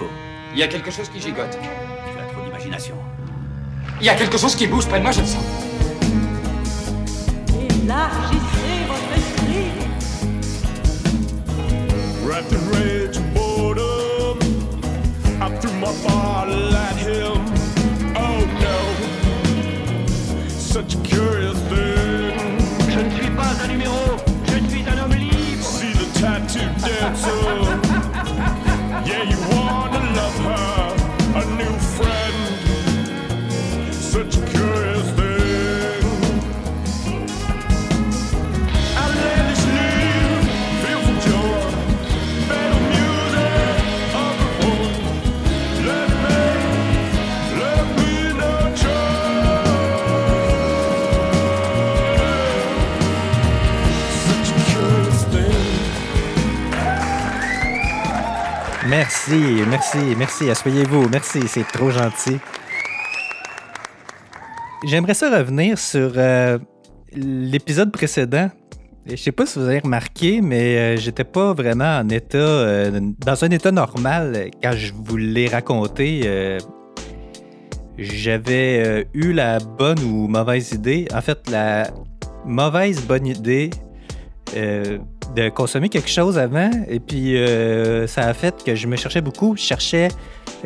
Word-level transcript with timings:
faut. 0.00 0.10
Il 0.52 0.58
y 0.58 0.62
a 0.62 0.68
quelque 0.68 0.90
chose 0.90 1.08
qui 1.08 1.20
gigote. 1.20 1.56
Tu 1.60 2.18
as 2.18 2.32
trop 2.32 2.42
d'imagination. 2.44 2.94
Il 4.00 4.06
y 4.06 4.08
a 4.08 4.14
quelque 4.14 4.38
chose 4.38 4.54
qui 4.54 4.66
bouge 4.66 4.86
près 4.86 4.98
de 4.98 5.04
moi, 5.04 5.12
je 5.12 5.20
le 5.20 5.26
sens. 5.26 5.44
Élargissez 7.84 8.76
votre 8.92 9.12
esprit. 9.20 9.70
Wrapped 12.24 12.52
in 12.52 12.62
rage 12.72 13.16
and 13.18 13.34
boredom, 13.34 14.38
I 15.40 15.48
threw 15.60 15.72
my 15.84 15.92
bottle 16.06 16.74
at 16.88 16.96
him. 16.96 17.44
Oh 18.16 18.38
no, 18.64 18.78
such 20.48 20.94
a 20.94 20.98
curious 21.02 21.58
thing. 21.68 22.58
Je 22.88 23.00
ne 23.00 23.10
suis 23.10 23.30
pas 23.30 23.52
un 23.64 23.68
numéro, 23.68 24.16
je 24.46 24.70
suis 24.70 24.84
un 24.88 24.98
homme 25.02 25.14
libre. 25.14 25.64
See 25.64 25.92
the 25.92 26.06
tattoo 26.20 26.60
dancer. 27.00 27.79
Merci, 59.00 59.62
merci, 59.66 60.14
merci. 60.18 60.50
Asseyez-vous. 60.50 61.08
Merci, 61.08 61.40
c'est 61.48 61.66
trop 61.66 61.90
gentil. 61.90 62.36
J'aimerais 64.84 65.14
ça 65.14 65.34
revenir 65.38 65.78
sur 65.78 66.12
euh, 66.16 66.58
l'épisode 67.14 67.92
précédent. 67.92 68.50
Je 69.06 69.16
sais 69.16 69.32
pas 69.32 69.46
si 69.46 69.58
vous 69.58 69.64
avez 69.64 69.78
remarqué, 69.78 70.42
mais 70.42 70.76
euh, 70.76 70.96
j'étais 70.98 71.24
pas 71.24 71.54
vraiment 71.54 71.96
en 71.96 72.10
état, 72.10 72.36
euh, 72.36 73.00
dans 73.24 73.42
un 73.42 73.48
état 73.48 73.72
normal 73.72 74.50
quand 74.62 74.72
je 74.72 74.92
vous 74.92 75.16
l'ai 75.16 75.48
raconté. 75.48 76.58
J'avais 77.96 79.08
eu 79.14 79.32
la 79.32 79.60
bonne 79.60 80.00
ou 80.00 80.28
mauvaise 80.28 80.72
idée, 80.72 81.08
en 81.14 81.22
fait 81.22 81.48
la 81.48 81.88
mauvaise 82.44 83.00
bonne 83.06 83.26
idée 83.26 83.70
de 85.34 85.48
consommer 85.48 85.88
quelque 85.88 86.08
chose 86.08 86.38
avant, 86.38 86.70
et 86.88 87.00
puis 87.00 87.36
euh, 87.36 88.06
ça 88.06 88.22
a 88.22 88.34
fait 88.34 88.62
que 88.64 88.74
je 88.74 88.86
me 88.86 88.96
cherchais 88.96 89.20
beaucoup. 89.20 89.54
Je 89.56 89.62
cherchais, 89.62 90.08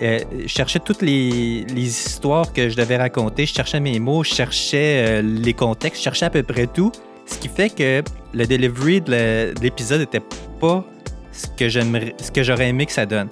euh, 0.02 0.20
je 0.42 0.48
cherchais 0.48 0.78
toutes 0.78 1.02
les, 1.02 1.64
les 1.68 1.82
histoires 1.82 2.52
que 2.52 2.68
je 2.68 2.76
devais 2.76 2.96
raconter, 2.96 3.46
je 3.46 3.54
cherchais 3.54 3.80
mes 3.80 3.98
mots, 3.98 4.24
je 4.24 4.34
cherchais 4.34 5.04
euh, 5.06 5.22
les 5.22 5.52
contextes, 5.52 5.98
je 5.98 6.04
cherchais 6.04 6.26
à 6.26 6.30
peu 6.30 6.42
près 6.42 6.66
tout. 6.66 6.92
Ce 7.26 7.38
qui 7.38 7.48
fait 7.48 7.70
que 7.70 8.02
le 8.32 8.46
delivery 8.46 9.00
de 9.00 9.54
l'épisode 9.62 10.00
n'était 10.00 10.22
pas 10.60 10.84
ce 11.32 11.46
que 11.46 11.68
j'aimerais, 11.68 12.14
ce 12.22 12.30
que 12.30 12.42
j'aurais 12.42 12.68
aimé 12.68 12.86
que 12.86 12.92
ça 12.92 13.06
donne. 13.06 13.28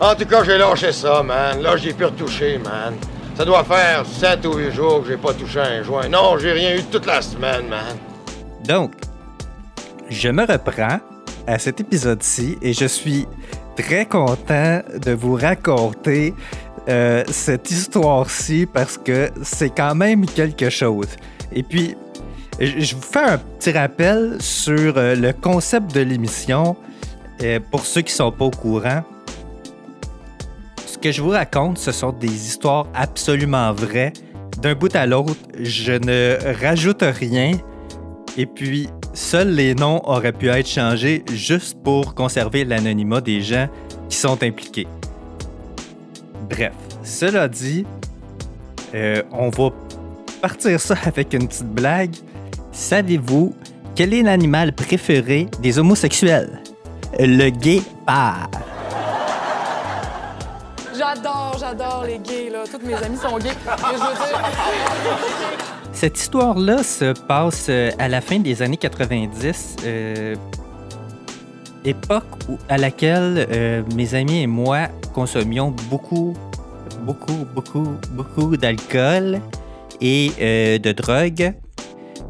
En 0.00 0.14
tout 0.14 0.24
cas, 0.24 0.42
j'ai 0.44 0.56
lâché 0.56 0.92
ça, 0.92 1.22
man. 1.22 1.60
Là, 1.62 1.76
j'ai 1.76 1.92
pu 1.92 2.06
retoucher, 2.06 2.58
man. 2.58 2.94
Ça 3.36 3.44
doit 3.44 3.64
faire 3.64 4.04
7 4.06 4.44
ou 4.46 4.54
8 4.54 4.72
jours 4.72 5.02
que 5.02 5.08
j'ai 5.10 5.16
pas 5.16 5.34
touché 5.34 5.60
un 5.60 5.82
joint. 5.82 6.08
Non, 6.08 6.38
j'ai 6.38 6.52
rien 6.52 6.76
eu 6.76 6.82
toute 6.84 7.06
la 7.06 7.20
semaine, 7.20 7.68
man. 7.68 7.96
Donc, 8.66 8.92
je 10.10 10.28
me 10.28 10.44
reprends 10.44 10.98
à 11.46 11.58
cet 11.58 11.80
épisode-ci 11.80 12.58
et 12.60 12.72
je 12.72 12.84
suis 12.84 13.26
très 13.76 14.04
content 14.04 14.80
de 15.00 15.12
vous 15.12 15.34
raconter 15.34 16.34
euh, 16.88 17.22
cette 17.28 17.70
histoire-ci 17.70 18.66
parce 18.66 18.98
que 18.98 19.30
c'est 19.42 19.70
quand 19.70 19.94
même 19.94 20.26
quelque 20.26 20.68
chose. 20.68 21.08
Et 21.52 21.62
puis, 21.62 21.96
je 22.60 22.94
vous 22.94 23.02
fais 23.02 23.20
un 23.20 23.38
petit 23.38 23.70
rappel 23.70 24.36
sur 24.40 24.98
euh, 24.98 25.14
le 25.14 25.32
concept 25.32 25.94
de 25.94 26.00
l'émission 26.00 26.76
euh, 27.42 27.60
pour 27.70 27.86
ceux 27.86 28.02
qui 28.02 28.12
sont 28.12 28.32
pas 28.32 28.46
au 28.46 28.50
courant. 28.50 29.02
Ce 30.86 30.98
que 30.98 31.12
je 31.12 31.22
vous 31.22 31.30
raconte, 31.30 31.78
ce 31.78 31.92
sont 31.92 32.12
des 32.12 32.48
histoires 32.48 32.86
absolument 32.94 33.72
vraies. 33.72 34.12
D'un 34.60 34.74
bout 34.74 34.94
à 34.94 35.06
l'autre, 35.06 35.36
je 35.58 35.92
ne 35.92 36.36
rajoute 36.60 37.02
rien. 37.02 37.52
Et 38.36 38.46
puis, 38.46 38.88
seuls 39.12 39.50
les 39.50 39.74
noms 39.74 40.00
auraient 40.08 40.32
pu 40.32 40.48
être 40.48 40.68
changés 40.68 41.24
juste 41.32 41.76
pour 41.82 42.14
conserver 42.14 42.64
l'anonymat 42.64 43.20
des 43.20 43.40
gens 43.40 43.68
qui 44.08 44.16
sont 44.16 44.42
impliqués. 44.42 44.86
Bref, 46.48 46.72
cela 47.02 47.48
dit, 47.48 47.84
euh, 48.94 49.22
on 49.32 49.50
va 49.50 49.70
partir 50.40 50.80
ça 50.80 50.94
avec 51.04 51.32
une 51.32 51.46
petite 51.48 51.68
blague. 51.68 52.14
Savez-vous 52.72 53.54
quel 53.94 54.14
est 54.14 54.22
l'animal 54.22 54.72
préféré 54.72 55.48
des 55.60 55.78
homosexuels? 55.78 56.60
Le 57.18 57.50
guépard. 57.50 58.48
J'adore, 60.96 61.56
j'adore 61.58 62.04
les 62.06 62.18
gays, 62.18 62.50
là. 62.50 62.60
Toutes 62.70 62.84
mes 62.84 62.94
amies 62.94 63.16
sont 63.16 63.38
gays. 63.38 63.50
Cette 65.92 66.18
histoire-là 66.18 66.82
se 66.82 67.12
passe 67.12 67.66
euh, 67.68 67.90
à 67.98 68.08
la 68.08 68.20
fin 68.20 68.38
des 68.38 68.62
années 68.62 68.76
90, 68.76 69.76
euh, 69.84 70.36
époque 71.84 72.24
à 72.68 72.78
laquelle 72.78 73.46
euh, 73.50 73.82
mes 73.94 74.14
amis 74.14 74.42
et 74.42 74.46
moi 74.46 74.88
consommions 75.12 75.74
beaucoup, 75.90 76.34
beaucoup, 77.02 77.46
beaucoup, 77.54 77.88
beaucoup 78.12 78.56
d'alcool 78.56 79.40
et 80.00 80.78
de 80.78 80.92
drogue. 80.92 81.52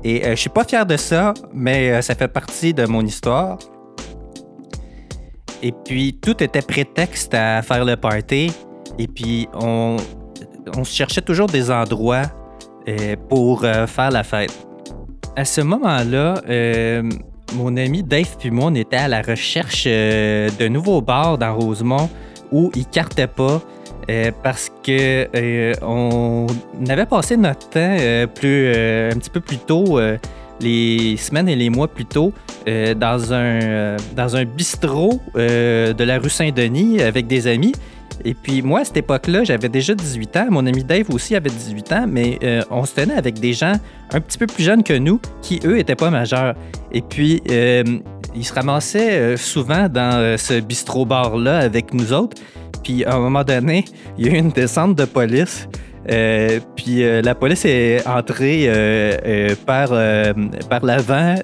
Et 0.03 0.23
je 0.25 0.35
suis 0.35 0.51
pas 0.51 0.65
fier 0.65 0.85
de 0.85 0.97
ça, 0.97 1.35
mais 1.53 2.03
ça 2.03 2.17
fait 2.17 2.27
partie 2.27 2.75
de 2.75 2.85
mon 2.87 3.05
histoire. 3.07 3.59
Et 5.63 5.73
puis 5.73 6.19
tout 6.21 6.43
était 6.43 6.63
prétexte 6.63 7.33
à 7.35 7.63
faire 7.63 7.85
le 7.85 7.95
party. 7.95 8.51
Et 8.99 9.07
puis 9.07 9.47
on, 9.55 9.99
on 10.77 10.83
cherchait 10.83 11.21
toujours 11.21 11.47
des 11.47 11.71
endroits 11.71 12.23
pour 13.29 13.65
euh, 13.65 13.87
faire 13.87 14.11
la 14.11 14.23
fête. 14.23 14.67
À 15.37 15.45
ce 15.45 15.61
moment-là, 15.61 16.35
euh, 16.49 17.03
mon 17.55 17.77
ami 17.77 18.03
Dave 18.03 18.37
puis 18.39 18.51
moi, 18.51 18.67
on 18.67 18.75
était 18.75 18.97
à 18.97 19.09
la 19.09 19.23
recherche 19.23 19.85
euh, 19.87 20.49
d'un 20.59 20.69
nouveau 20.69 21.01
bar 21.01 21.39
dans 21.39 21.55
Rosemont 21.55 22.09
où 22.53 22.71
il 22.75 22.87
cartait 22.87 23.27
pas 23.27 23.63
euh, 24.11 24.31
parce 24.43 24.71
que 24.83 25.29
euh, 25.37 25.75
on 25.83 26.47
avait 26.89 27.07
passé 27.07 27.37
notre 27.37 27.69
temps 27.69 27.97
euh, 28.01 28.27
plus, 28.27 28.73
euh, 28.75 29.13
un 29.13 29.19
petit 29.19 29.31
peu 29.31 29.41
plus 29.41 29.59
tôt, 29.59 29.99
euh, 29.99 30.17
les 30.61 31.17
semaines 31.17 31.49
et 31.49 31.57
les 31.57 31.71
mois 31.71 31.89
plus 31.89 32.07
tôt, 32.07 32.33
euh, 32.67 32.95
dans, 32.95 33.33
un, 33.33 33.63
euh, 33.63 33.97
dans 34.17 34.37
un 34.37 34.45
bistrot 34.45 35.21
euh, 35.37 35.93
de 35.93 36.05
la 36.05 36.19
rue 36.19 36.31
Saint-Denis 36.31 37.01
avec 37.03 37.27
des 37.27 37.47
amis. 37.47 37.73
Et 38.25 38.35
puis 38.35 38.63
moi, 38.63 38.81
à 38.81 38.85
cette 38.85 38.99
époque-là, 38.99 39.45
j'avais 39.45 39.69
déjà 39.69 39.95
18 39.95 40.37
ans. 40.37 40.47
Mon 40.51 40.67
ami 40.67 40.85
Dave 40.85 41.07
aussi 41.11 41.35
avait 41.35 41.51
18 41.51 41.93
ans, 41.93 42.05
mais 42.09 42.39
euh, 42.43 42.63
on 42.71 42.85
se 42.85 42.95
tenait 42.95 43.15
avec 43.15 43.41
des 43.41 43.53
gens 43.53 43.73
un 44.13 44.21
petit 44.21 44.39
peu 44.39 44.47
plus 44.47 44.63
jeunes 44.63 44.83
que 44.83 44.93
nous 44.93 45.21
qui, 45.43 45.61
eux, 45.65 45.77
n'étaient 45.77 45.97
pas 45.97 46.11
majeurs. 46.11 46.55
Et 46.93 47.03
puis, 47.03 47.43
euh, 47.51 47.85
ils 48.35 48.45
se 48.45 48.53
ramassaient 48.53 49.19
euh, 49.19 49.37
souvent 49.37 49.89
dans 49.89 50.37
ce 50.39 50.61
bistrot-bar-là 50.61 51.59
avec 51.59 51.95
nous 51.95 52.13
autres. 52.13 52.41
Puis 52.83 53.05
à 53.05 53.15
un 53.15 53.19
moment 53.19 53.45
donné, 53.45 53.85
il 54.19 54.27
y 54.27 54.31
a 54.31 54.33
eu 54.33 54.39
une 54.39 54.51
descente 54.51 54.97
de 54.97 55.05
police. 55.05 55.69
Puis 56.77 57.03
la 57.23 57.35
police 57.35 57.65
est 57.67 58.05
entrée 58.07 58.69
par, 59.67 59.91
par 60.69 60.85
l'avant 60.85 61.35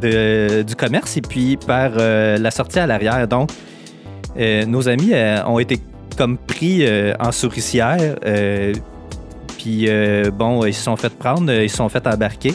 du 0.00 0.74
commerce 0.76 1.16
et 1.18 1.20
puis 1.20 1.58
par 1.58 1.90
la 1.94 2.50
sortie 2.50 2.78
à 2.78 2.86
l'arrière. 2.86 3.28
Donc, 3.28 3.50
nos 4.36 4.88
amis 4.88 5.12
ont 5.46 5.58
été 5.58 5.78
comme 6.16 6.36
pris 6.38 6.84
euh, 6.86 7.14
en 7.20 7.32
souricière. 7.32 8.16
euh, 8.26 8.72
puis 9.58 9.86
euh, 9.88 10.30
bon, 10.30 10.64
ils 10.64 10.72
se 10.72 10.82
sont 10.82 10.96
fait 10.96 11.10
prendre, 11.10 11.52
ils 11.52 11.68
se 11.68 11.76
sont 11.76 11.88
fait 11.88 12.06
embarquer. 12.06 12.54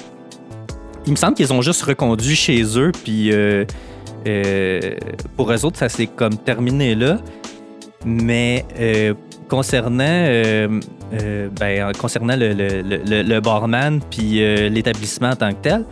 Il 1.05 1.11
me 1.11 1.17
semble 1.17 1.35
qu'ils 1.35 1.53
ont 1.53 1.61
juste 1.61 1.83
reconduit 1.83 2.35
chez 2.35 2.63
eux, 2.79 2.91
puis 3.03 3.31
pour 5.37 5.51
eux 5.51 5.65
autres, 5.65 5.77
ça 5.77 5.87
s'est 5.87 6.07
comme 6.07 6.35
terminé 6.37 6.95
là. 6.95 7.19
Mais 8.05 8.65
concernant, 9.47 10.27
ben, 11.59 11.91
concernant 11.99 12.35
le, 12.35 13.39
barman 13.39 13.99
puis 14.09 14.39
l'établissement 14.69 15.29
en 15.29 15.35
tant 15.35 15.51
que 15.51 15.61
tel, 15.61 15.85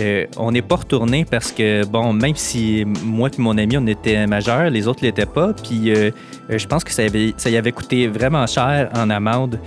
euh, 0.00 0.26
on 0.36 0.52
n'est 0.52 0.62
pas 0.62 0.76
retourné 0.76 1.24
parce 1.24 1.52
que, 1.52 1.84
bon, 1.86 2.12
même 2.12 2.36
si 2.36 2.84
moi 3.04 3.28
et 3.36 3.40
mon 3.40 3.56
ami, 3.56 3.76
on 3.78 3.86
était 3.86 4.26
majeurs, 4.26 4.70
les 4.70 4.88
autres 4.88 5.02
ne 5.02 5.08
l'étaient 5.08 5.26
pas. 5.26 5.52
Puis 5.52 5.90
euh, 5.90 6.10
euh, 6.50 6.58
je 6.58 6.66
pense 6.66 6.84
que 6.84 6.92
ça, 6.92 7.02
avait, 7.02 7.34
ça 7.36 7.50
y 7.50 7.56
avait 7.56 7.72
coûté 7.72 8.06
vraiment 8.06 8.46
cher 8.46 8.90
en 8.94 9.10
amende. 9.10 9.58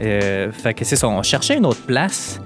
Fait 0.00 0.74
que 0.74 0.84
c'est 0.84 0.96
ça, 0.96 1.08
on 1.08 1.22
cherchait 1.22 1.56
une 1.56 1.66
autre 1.66 1.82
place 1.86 2.40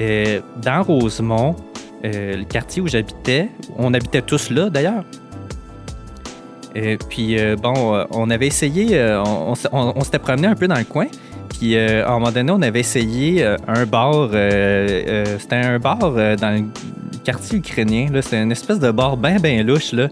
dans 0.00 0.82
Rosemont, 0.82 1.54
le 2.02 2.42
quartier 2.42 2.82
où 2.82 2.88
j'habitais. 2.88 3.48
On 3.76 3.94
habitait 3.94 4.22
tous 4.22 4.50
là 4.50 4.70
d'ailleurs. 4.70 5.04
Puis, 7.08 7.36
bon, 7.62 8.04
on 8.10 8.28
avait 8.28 8.48
essayé, 8.48 9.00
on 9.24 9.54
s'était 10.02 10.18
promené 10.18 10.48
un 10.48 10.56
peu 10.56 10.66
dans 10.66 10.78
le 10.78 10.84
coin. 10.84 11.06
Puis, 11.58 11.74
euh, 11.76 12.04
à 12.04 12.10
un 12.10 12.18
moment 12.18 12.32
donné, 12.32 12.52
on 12.52 12.60
avait 12.60 12.80
essayé 12.80 13.42
euh, 13.42 13.56
un 13.66 13.86
bar. 13.86 14.12
euh, 14.14 14.28
euh, 14.34 15.36
C'était 15.38 15.56
un 15.56 15.78
bar 15.78 15.98
dans 15.98 16.54
le 16.54 16.64
quartier 17.24 17.58
ukrainien. 17.58 18.08
C'était 18.20 18.42
une 18.42 18.52
espèce 18.52 18.78
de 18.78 18.90
bar 18.90 19.16
bien, 19.16 19.36
bien 19.36 19.62
louche. 19.62 19.92
Il 19.92 20.08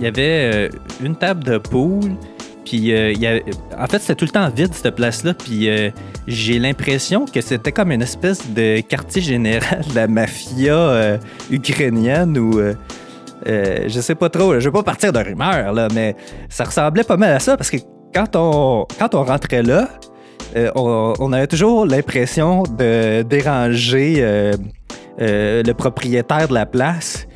y 0.00 0.06
avait 0.06 0.70
une 1.02 1.16
table 1.16 1.44
de 1.44 1.58
pool. 1.58 2.12
Puis, 2.66 2.78
y 2.78 3.26
en 3.26 3.86
fait, 3.86 3.98
c'était 4.00 4.14
tout 4.14 4.26
le 4.26 4.30
temps 4.30 4.48
vide, 4.50 4.74
cette 4.74 4.94
place-là. 4.94 5.32
Puis, 5.34 5.68
j'ai 6.26 6.58
l'impression 6.58 7.24
que 7.24 7.40
c'était 7.40 7.72
comme 7.72 7.90
une 7.90 8.02
espèce 8.02 8.46
de 8.50 8.80
quartier 8.80 9.22
général 9.22 9.82
de 9.88 9.94
la 9.94 10.06
mafia 10.06 11.18
ukrainienne 11.50 12.36
ou. 12.36 12.60
je 13.46 14.00
sais 14.00 14.14
pas 14.14 14.28
trop, 14.28 14.60
je 14.60 14.68
vais 14.68 14.72
pas 14.72 14.82
partir 14.82 15.10
de 15.12 15.18
rumeurs, 15.20 15.72
là, 15.72 15.88
mais 15.94 16.14
ça 16.50 16.64
ressemblait 16.64 17.04
pas 17.04 17.16
mal 17.16 17.32
à 17.32 17.40
ça 17.40 17.56
parce 17.56 17.70
que 17.70 17.78
quand 18.14 18.36
on, 18.36 18.86
quand 18.98 19.14
on 19.14 19.24
rentrait 19.24 19.62
là, 19.62 19.88
euh, 20.56 20.70
on, 20.74 21.32
avait 21.32 21.46
toujours 21.46 21.86
l'impression 21.86 22.64
de 22.64 23.22
déranger 23.22 24.16
euh, 24.18 24.52
euh, 25.20 25.62
le 25.62 25.72
propriétaire 25.74 26.48
de 26.48 26.54
la 26.54 26.66
place. 26.66 27.26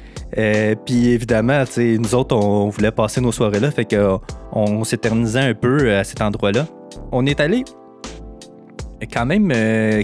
Puis 0.84 1.10
évidemment, 1.10 1.62
nous 1.76 2.14
autres, 2.16 2.34
on, 2.34 2.68
voulait 2.68 2.90
passer 2.90 3.20
nos 3.20 3.30
soirées 3.30 3.60
là, 3.60 3.70
fait 3.70 3.84
que 3.84 4.18
on 4.50 4.82
s'éternisait 4.82 5.38
un 5.38 5.54
peu 5.54 5.94
à 5.94 6.02
cet 6.02 6.20
endroit-là. 6.22 6.66
On 7.12 7.24
est 7.24 7.38
allé 7.38 7.64
quand 9.12 9.26
même 9.26 9.52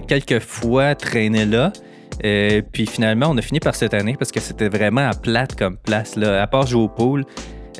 quelques 0.07 0.39
fois 0.39 0.95
traîner 0.95 1.43
là. 1.43 1.73
Puis 2.21 2.85
finalement, 2.85 3.27
on 3.29 3.37
a 3.37 3.41
fini 3.41 3.59
par 3.59 3.75
cette 3.75 3.93
année 3.93 4.15
parce 4.17 4.31
que 4.31 4.39
c'était 4.39 4.69
vraiment 4.69 5.09
à 5.09 5.13
plate 5.13 5.57
comme 5.57 5.75
place. 5.75 6.15
Là. 6.15 6.41
À 6.41 6.47
part 6.47 6.65
jouer 6.65 6.83
au 6.83 6.87
pool, 6.87 7.25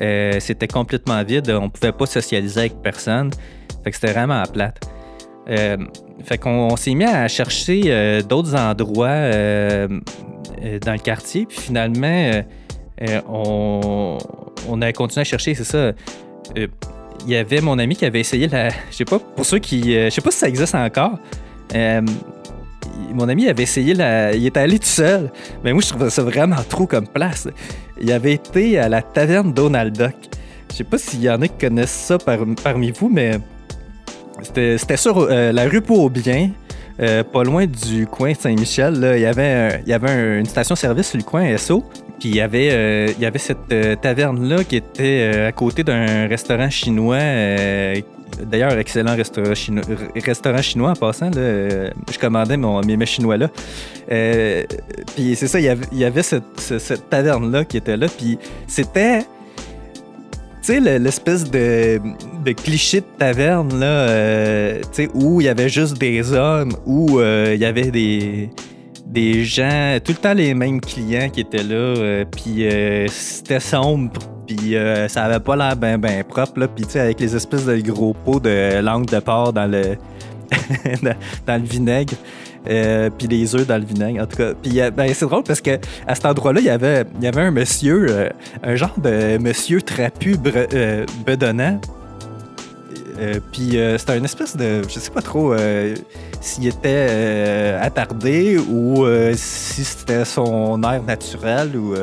euh, 0.01 0.39
c'était 0.39 0.67
complètement 0.67 1.23
vide. 1.23 1.49
On 1.49 1.69
pouvait 1.69 1.91
pas 1.91 2.05
socialiser 2.05 2.61
avec 2.61 2.81
personne. 2.81 3.31
Fait 3.83 3.91
que 3.91 3.95
c'était 3.97 4.13
vraiment 4.13 4.41
à 4.41 4.47
plate. 4.47 4.79
Euh, 5.49 5.77
fait 6.23 6.37
qu'on 6.37 6.69
on 6.71 6.75
s'est 6.75 6.93
mis 6.93 7.03
à 7.03 7.27
chercher 7.27 7.81
euh, 7.87 8.21
d'autres 8.21 8.55
endroits 8.55 9.07
euh, 9.07 9.87
dans 10.85 10.93
le 10.93 10.99
quartier. 10.99 11.45
Puis 11.45 11.59
finalement, 11.59 12.43
on, 13.27 14.17
on 14.69 14.81
a 14.81 14.93
continué 14.93 15.21
à 15.21 15.25
chercher, 15.25 15.55
c'est 15.55 15.63
ça. 15.63 15.93
Il 16.55 17.29
y 17.29 17.35
avait 17.35 17.61
mon 17.61 17.79
ami 17.79 17.95
qui 17.95 18.05
avait 18.05 18.19
essayé 18.19 18.47
la. 18.47 18.69
Je 18.69 18.97
sais 18.97 19.05
pas, 19.05 19.19
pour 19.19 19.45
ceux 19.45 19.59
qui. 19.59 19.93
je 19.93 20.09
sais 20.09 20.21
pas 20.21 20.31
si 20.31 20.39
ça 20.39 20.47
existe 20.47 20.75
encore. 20.75 21.17
Mon 23.13 23.27
ami 23.29 23.47
avait 23.47 23.63
essayé. 23.63 23.93
Il 24.35 24.45
était 24.45 24.59
allé 24.59 24.79
tout 24.79 24.85
seul. 24.87 25.31
Mais 25.63 25.73
moi, 25.73 25.81
je 25.81 25.89
trouvais 25.89 26.09
ça 26.09 26.23
vraiment 26.23 26.61
trop 26.67 26.85
comme 26.87 27.07
place. 27.07 27.47
Il 27.99 28.11
avait 28.11 28.33
été 28.33 28.79
à 28.79 28.89
la 28.89 29.01
taverne 29.01 29.53
Donald 29.53 29.95
Duck. 29.95 30.15
Je 30.71 30.77
sais 30.77 30.83
pas 30.83 30.97
s'il 30.97 31.21
y 31.21 31.29
en 31.29 31.41
a 31.41 31.47
qui 31.47 31.57
connaissent 31.67 31.91
ça 31.91 32.17
par- 32.17 32.39
parmi 32.63 32.91
vous, 32.91 33.09
mais 33.09 33.39
c'était 34.41 34.97
sur 34.97 35.17
euh, 35.19 35.51
la 35.51 35.65
rue 35.67 35.81
Beaubien. 35.81 36.51
euh, 36.99 37.23
pas 37.23 37.43
loin 37.43 37.65
du 37.65 38.07
coin 38.07 38.33
Saint-Michel, 38.33 39.13
il 39.15 39.21
y 39.21 39.25
avait, 39.25 40.39
une 40.39 40.45
station-service 40.45 41.09
sur 41.09 41.17
le 41.17 41.23
coin 41.23 41.57
SO. 41.57 41.83
Puis 42.21 42.29
il 42.29 42.35
y 42.35 42.41
avait, 42.41 42.69
euh, 42.71 43.07
il 43.17 43.23
y 43.23 43.25
avait 43.25 43.39
cette 43.39 43.57
euh, 43.73 43.95
taverne-là 43.95 44.63
qui 44.63 44.75
était 44.75 45.31
euh, 45.33 45.47
à 45.47 45.51
côté 45.51 45.83
d'un 45.83 46.27
restaurant 46.27 46.69
chinois. 46.69 47.17
D'ailleurs, 48.43 48.77
excellent 48.77 49.15
restaurant 49.15 50.61
chinois, 50.61 50.91
en 50.91 50.95
passant. 50.95 51.31
là, 51.31 51.89
je 52.11 52.19
commandais 52.19 52.57
mon, 52.57 52.79
mes 52.81 52.95
mets 52.95 53.07
chinois 53.07 53.37
là. 53.37 53.49
Puis 55.15 55.35
c'est 55.35 55.47
ça, 55.47 55.59
il 55.59 55.65
y 55.93 56.05
avait, 56.05 56.21
cette, 56.23 56.43
ce- 56.59 56.77
cette 56.79 57.09
taverne-là 57.09 57.65
qui 57.65 57.77
était 57.77 57.97
là. 57.97 58.05
Puis 58.07 58.37
c'était. 58.67 59.21
Tu 60.63 60.73
sais, 60.73 60.79
le- 60.79 60.97
l'espèce 60.99 61.49
de, 61.49 61.99
de 62.45 62.51
cliché 62.51 62.99
de 63.01 63.05
taverne, 63.17 63.79
là, 63.79 64.75
où 65.15 65.41
il 65.41 65.45
y 65.45 65.49
avait 65.49 65.69
juste 65.69 65.97
des 65.97 66.33
hommes, 66.33 66.71
où 66.85 67.19
il 67.19 67.57
y 67.59 67.65
avait 67.65 67.89
des, 67.89 68.49
des 69.11 69.43
gens, 69.43 69.97
tout 70.03 70.13
le 70.13 70.17
temps 70.17 70.33
les 70.33 70.53
mêmes 70.53 70.79
clients 70.79 71.29
qui 71.29 71.41
étaient 71.41 71.63
là, 71.63 71.75
euh, 71.75 72.25
puis 72.25 72.65
euh, 72.65 73.07
c'était 73.09 73.59
sombre, 73.59 74.11
puis 74.47 74.75
euh, 74.75 75.07
ça 75.07 75.23
avait 75.23 75.39
pas 75.39 75.55
l'air 75.55 75.75
bien 75.75 75.97
ben 75.97 76.23
propre, 76.23 76.59
là, 76.59 76.67
puis 76.67 76.85
tu 76.85 76.91
sais, 76.91 76.99
avec 77.01 77.19
les 77.19 77.35
espèces 77.35 77.65
de 77.65 77.77
gros 77.81 78.13
pots 78.13 78.39
de 78.39 78.79
langue 78.79 79.05
de 79.05 79.19
porc 79.19 79.53
dans 79.53 79.69
le, 79.69 79.97
dans, 81.45 81.61
le 81.61 81.67
vinaigre. 81.67 82.13
Euh, 82.69 83.09
puis 83.09 83.27
les 83.27 83.55
œufs 83.55 83.65
dans 83.65 83.79
le 83.79 83.85
vinaigre, 83.85 84.21
en 84.21 84.27
tout 84.27 84.37
cas. 84.37 84.53
Puis 84.53 84.79
euh, 84.79 84.91
ben, 84.91 85.11
c'est 85.15 85.25
drôle 85.25 85.43
parce 85.43 85.61
que 85.61 85.79
à 86.05 86.13
cet 86.13 86.27
endroit-là, 86.27 86.59
il 86.59 86.67
y 86.67 86.69
avait, 86.69 87.05
il 87.17 87.23
y 87.23 87.27
avait 87.27 87.41
un 87.41 87.49
monsieur, 87.49 88.29
un 88.61 88.75
genre 88.75 88.93
de 88.99 89.39
monsieur 89.39 89.81
trapu 89.81 90.35
bedonnant. 91.25 91.81
Euh, 93.21 93.39
puis 93.51 93.77
euh, 93.77 93.97
c'était 93.97 94.17
une 94.17 94.25
espèce 94.25 94.57
de. 94.57 94.81
Je 94.83 94.99
sais 94.99 95.11
pas 95.11 95.21
trop 95.21 95.53
euh, 95.53 95.95
s'il 96.39 96.67
était 96.67 97.77
attardé 97.79 98.57
ou 98.57 99.05
si 99.35 99.83
c'était 99.83 100.25
son 100.25 100.81
air 100.83 101.03
naturel 101.03 101.75
ou. 101.75 101.95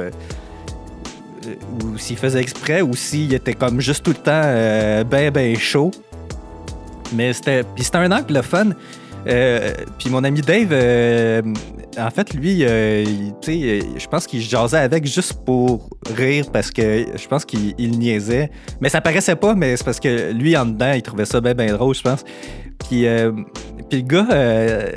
ou 1.83 1.99
s'il 1.99 2.17
faisait 2.17 2.41
exprès 2.41 2.83
ou 2.83 2.95
s'il 2.95 3.35
était 3.35 3.55
comme 3.55 3.81
juste 3.81 4.05
tout 4.05 4.13
le 4.13 4.17
temps 4.17 5.05
ben 5.11 5.31
ben 5.31 5.57
chaud. 5.57 5.91
Mais 7.13 7.33
c'était. 7.33 7.65
Puis 7.75 7.85
c'était 7.85 7.99
un 7.99 8.13
angle 8.13 8.35
le 8.35 8.43
fun. 8.43 8.69
Puis 9.99 10.11
mon 10.11 10.23
ami 10.23 10.41
Dave, 10.41 10.73
en 11.99 12.11
fait, 12.11 12.35
lui, 12.35 12.65
euh, 12.65 13.05
euh, 13.49 13.81
je 13.97 14.07
pense 14.07 14.27
qu'il 14.27 14.41
jasait 14.41 14.79
avec 14.79 15.07
juste 15.07 15.45
pour 15.45 15.91
rire 16.15 16.47
parce 16.53 16.71
que 16.71 17.07
je 17.17 17.29
pense 17.29 17.45
qu'il 17.45 17.75
il 17.79 17.99
niaisait. 17.99 18.51
Mais 18.81 18.89
ça 18.89 19.01
paraissait 19.01 19.37
pas, 19.37 19.55
mais 19.55 19.77
c'est 19.77 19.85
parce 19.85 20.01
que 20.01 20.33
lui, 20.33 20.57
en 20.57 20.67
dedans, 20.67 20.93
il 20.93 21.03
trouvait 21.03 21.25
ça 21.25 21.41
bien, 21.41 21.55
bien 21.55 21.73
drôle, 21.75 21.95
je 21.95 22.03
pense. 22.03 22.25
Puis, 22.79 23.07
euh, 23.07 23.33
puis 23.89 24.03
le 24.03 24.07
gars, 24.07 24.27
euh, 24.31 24.91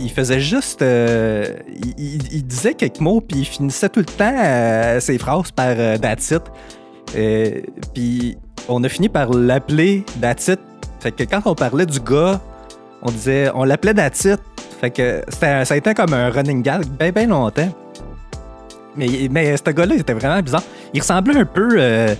il 0.00 0.10
faisait 0.10 0.40
juste. 0.40 0.82
il, 0.82 2.42
disait 2.44 2.74
quelques 2.74 3.00
mots, 3.00 3.20
puis 3.20 3.40
il 3.40 3.44
finissait 3.44 3.88
tout 3.88 4.00
le 4.00 4.06
temps 4.06 5.00
ses 5.00 5.18
phrases 5.18 5.52
par 5.52 5.76
That's 6.00 6.34
puis 7.92 8.36
on 8.68 8.82
a 8.84 8.88
fini 8.88 9.08
par 9.08 9.30
l'appeler 9.32 10.04
That's 10.20 10.48
it. 10.48 10.60
Fait 11.00 11.12
que 11.12 11.24
quand 11.24 11.42
on 11.46 11.54
parlait 11.54 11.86
du 11.86 12.00
gars, 12.00 12.40
on 13.02 13.10
disait, 13.10 13.50
on 13.54 13.64
l'appelait 13.64 13.94
That's 13.94 14.24
it. 14.24 14.40
Fait 14.80 14.90
que 14.90 15.22
ça 15.28 15.62
a 15.68 15.76
été 15.76 15.94
comme 15.94 16.14
un 16.14 16.30
running 16.30 16.62
gag 16.62 16.86
bien, 16.98 17.10
bien 17.10 17.26
longtemps. 17.26 17.68
Mais, 18.96 19.28
mais 19.30 19.56
ce 19.56 19.70
gars-là, 19.70 19.94
il 19.94 20.00
était 20.00 20.14
vraiment 20.14 20.40
bizarre. 20.42 20.62
Il 20.94 21.00
ressemblait 21.00 21.36
un 21.36 21.44
peu. 21.44 21.68
euh, 21.76 22.14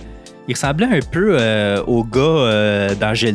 il 0.47 0.53
ressemblait 0.53 0.87
un 0.87 0.99
peu 1.11 1.37
euh, 1.39 1.81
au 1.85 2.03
gars 2.03 2.19
euh, 2.21 2.95
dans. 2.95 3.13
Tu 3.13 3.29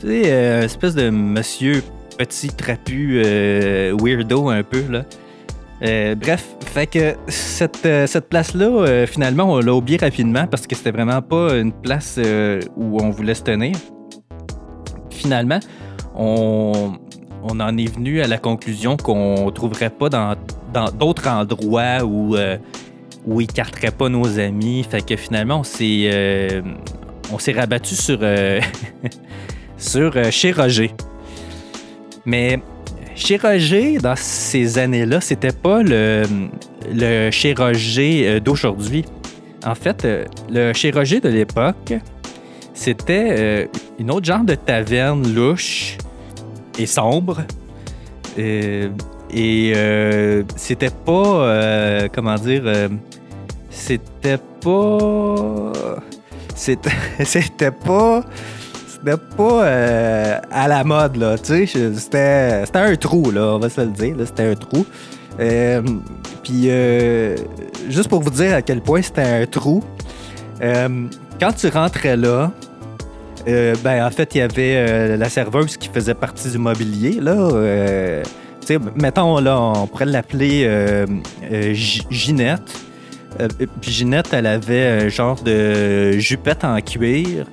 sais, 0.00 0.22
euh, 0.26 0.62
espèce 0.62 0.94
de 0.94 1.08
monsieur 1.10 1.82
petit 2.18 2.48
trapu, 2.48 3.22
weirdo 4.00 4.48
un 4.48 4.62
peu, 4.62 4.82
là. 4.90 5.04
Bref, 6.14 6.46
fait 6.60 6.86
que 6.86 7.14
cette, 7.28 7.86
cette 8.06 8.28
place-là, 8.28 9.06
finalement, 9.06 9.52
on 9.52 9.60
l'a 9.60 9.74
oublié 9.74 9.98
rapidement 9.98 10.46
parce 10.46 10.66
que 10.66 10.74
c'était 10.74 10.92
vraiment 10.92 11.20
pas 11.20 11.54
une 11.56 11.72
place 11.72 12.18
où 12.76 12.98
on 13.02 13.10
voulait 13.10 13.34
se 13.34 13.42
tenir. 13.42 13.76
Finalement, 15.10 15.58
on, 16.16 16.94
en 17.48 17.76
est 17.76 17.92
venu 17.92 18.20
à 18.22 18.26
la 18.26 18.38
conclusion 18.38 18.96
qu'on 18.96 19.50
trouverait 19.52 19.90
pas 19.90 20.08
dans 20.08 20.34
d'autres 20.98 21.28
endroits 21.28 22.04
où, 22.04 22.36
euh, 22.36 22.56
où 23.26 23.42
pas 23.98 24.08
nos 24.08 24.38
amis. 24.38 24.84
Fait 24.88 25.04
que 25.04 25.16
finalement, 25.16 25.60
on 25.60 25.64
s'est 25.64 26.08
euh, 26.12 26.62
rabattu 27.54 27.94
sur, 27.94 28.18
euh, 28.22 28.60
sur 29.76 30.16
euh, 30.16 30.30
chez 30.30 30.52
Roger. 30.52 30.92
Mais 32.24 32.60
chez 33.14 33.36
Roger, 33.36 33.98
dans 33.98 34.16
ces 34.16 34.78
années-là, 34.78 35.20
c'était 35.20 35.52
pas 35.52 35.82
le, 35.82 36.24
le 36.92 37.30
chez 37.30 37.54
Roger 37.54 38.28
euh, 38.28 38.40
d'aujourd'hui. 38.40 39.04
En 39.64 39.74
fait, 39.74 40.06
le 40.48 40.72
chez 40.72 40.92
Roger 40.92 41.20
de 41.20 41.28
l'époque, 41.28 41.94
c'était 42.72 43.68
une 43.98 44.12
autre 44.12 44.26
genre 44.26 44.44
de 44.44 44.54
taverne 44.54 45.34
louche 45.34 45.96
et 46.78 46.86
sombre. 46.86 47.42
Euh, 48.38 48.88
et 49.30 49.72
euh, 49.74 50.42
c'était 50.56 50.90
pas. 50.90 51.12
euh, 51.12 52.08
comment 52.12 52.36
dire. 52.36 52.62
c'était 53.70 54.38
pas. 54.62 55.72
C'était 56.54 56.90
c'était 57.24 57.70
pas. 57.70 58.22
C'était 58.88 59.22
pas 59.36 59.64
à 60.50 60.68
la 60.68 60.84
mode, 60.84 61.16
là. 61.16 61.38
Tu 61.38 61.66
sais, 61.66 61.92
c'était 61.94 62.64
un 62.74 62.96
trou, 62.96 63.30
là, 63.30 63.54
on 63.54 63.58
va 63.58 63.68
se 63.68 63.80
le 63.80 63.88
dire. 63.88 64.16
C'était 64.24 64.50
un 64.50 64.54
trou. 64.54 64.84
Puis, 66.42 66.64
euh, 66.66 67.36
juste 67.88 68.08
pour 68.08 68.22
vous 68.22 68.30
dire 68.30 68.54
à 68.54 68.62
quel 68.62 68.80
point 68.80 69.02
c'était 69.02 69.22
un 69.22 69.46
trou, 69.46 69.82
quand 70.60 71.52
tu 71.56 71.68
rentrais 71.68 72.16
là, 72.16 72.50
euh, 73.48 73.74
ben, 73.82 74.04
en 74.04 74.10
fait, 74.10 74.34
il 74.34 74.38
y 74.38 74.40
avait 74.40 74.74
euh, 74.76 75.16
la 75.16 75.28
serveuse 75.28 75.76
qui 75.76 75.88
faisait 75.88 76.14
partie 76.14 76.50
du 76.50 76.58
mobilier, 76.58 77.18
là. 77.20 77.32
euh, 77.32 78.22
mettons, 78.96 79.38
là, 79.38 79.60
on 79.60 79.86
pourrait 79.86 80.06
l'appeler 80.06 80.68
Gi- 81.72 82.06
Ginette. 82.10 82.80
Ginette, 83.82 84.28
elle 84.32 84.46
avait 84.46 84.86
un 84.86 85.08
genre 85.08 85.40
de 85.42 86.12
jupette 86.18 86.64
en 86.64 86.80
cuir 86.80 87.46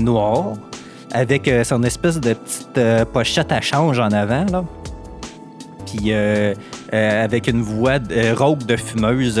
noir 0.00 0.54
avec 1.12 1.50
son 1.64 1.82
espèce 1.82 2.18
de 2.20 2.32
petite 2.34 2.80
pochette 3.12 3.52
à 3.52 3.60
change 3.60 3.98
en 3.98 4.10
avant, 4.12 4.46
là. 4.50 4.64
Puis 5.86 6.12
avec 6.92 7.46
une 7.48 7.60
voix 7.60 7.98
rauque 8.34 8.64
de 8.64 8.76
fumeuse 8.76 9.40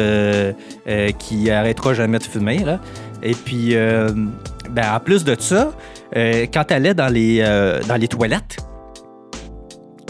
qui 1.18 1.50
arrêtera 1.50 1.94
jamais 1.94 2.18
de 2.18 2.24
fumer, 2.24 2.58
là. 2.58 2.80
Et 3.22 3.32
puis, 3.34 3.74
ben, 3.74 4.94
en 4.94 5.00
plus 5.00 5.24
de 5.24 5.36
ça, 5.38 5.72
euh, 6.16 6.46
quand 6.52 6.70
elle 6.70 6.76
allait 6.76 6.94
dans 6.94 7.12
les, 7.12 7.38
euh, 7.40 7.80
dans 7.88 7.96
les 7.96 8.08
toilettes, 8.08 8.58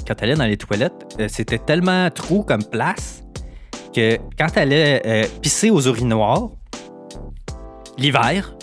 quand 0.07 0.15
elle 0.21 0.31
allait 0.31 0.39
dans 0.39 0.45
les 0.45 0.57
toilettes, 0.57 0.93
euh, 1.19 1.29
c'était 1.29 1.59
tellement 1.59 2.11
trou 2.11 2.43
comme 2.43 2.65
place 2.65 3.23
que 3.95 4.19
quand 4.39 4.49
elle 4.57 4.73
allait 4.73 5.29
pisser 5.41 5.71
aux 5.71 5.81
urinoirs, 5.81 6.51
l'hiver, 7.97 8.55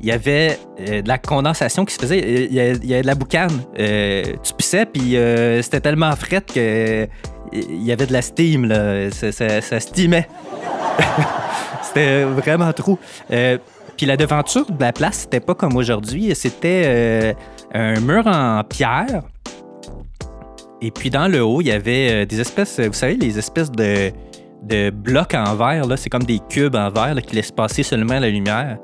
il 0.00 0.06
y 0.06 0.12
avait 0.12 0.58
de 0.78 1.06
la 1.06 1.18
condensation 1.18 1.84
qui 1.84 1.92
se 1.92 2.00
faisait. 2.00 2.46
Il 2.46 2.54
y 2.54 2.60
avait, 2.60 3.02
de 3.02 3.06
la 3.06 3.16
boucane. 3.16 3.64
Tu 3.76 4.54
pissais, 4.56 4.86
puis 4.86 5.16
c'était 5.62 5.80
tellement 5.80 6.14
fret 6.14 6.42
que 6.42 7.08
il 7.52 7.82
y 7.82 7.90
avait 7.90 8.06
de 8.06 8.12
la 8.12 8.22
steam. 8.22 8.64
Là. 8.64 9.10
Ça, 9.10 9.32
ça- 9.32 9.80
steamait. 9.80 10.28
c'était 11.82 12.22
vraiment 12.22 12.72
trou. 12.72 12.96
Puis 14.00 14.06
la 14.06 14.16
devanture 14.16 14.64
de 14.64 14.80
la 14.80 14.94
place, 14.94 15.18
c'était 15.18 15.40
pas 15.40 15.54
comme 15.54 15.76
aujourd'hui. 15.76 16.34
C'était 16.34 16.84
euh, 16.86 17.34
un 17.74 18.00
mur 18.00 18.26
en 18.26 18.64
pierre. 18.64 19.24
Et 20.80 20.90
puis 20.90 21.10
dans 21.10 21.28
le 21.28 21.44
haut, 21.44 21.60
il 21.60 21.66
y 21.66 21.70
avait 21.70 22.10
euh, 22.10 22.24
des 22.24 22.40
espèces, 22.40 22.80
vous 22.80 22.94
savez, 22.94 23.16
les 23.16 23.38
espèces 23.38 23.70
de, 23.70 24.10
de 24.62 24.88
blocs 24.88 25.34
en 25.34 25.54
verre. 25.54 25.86
là. 25.86 25.98
C'est 25.98 26.08
comme 26.08 26.22
des 26.22 26.38
cubes 26.48 26.76
en 26.76 26.88
verre 26.88 27.14
qui 27.20 27.36
laissent 27.36 27.52
passer 27.52 27.82
seulement 27.82 28.18
la 28.18 28.30
lumière. 28.30 28.78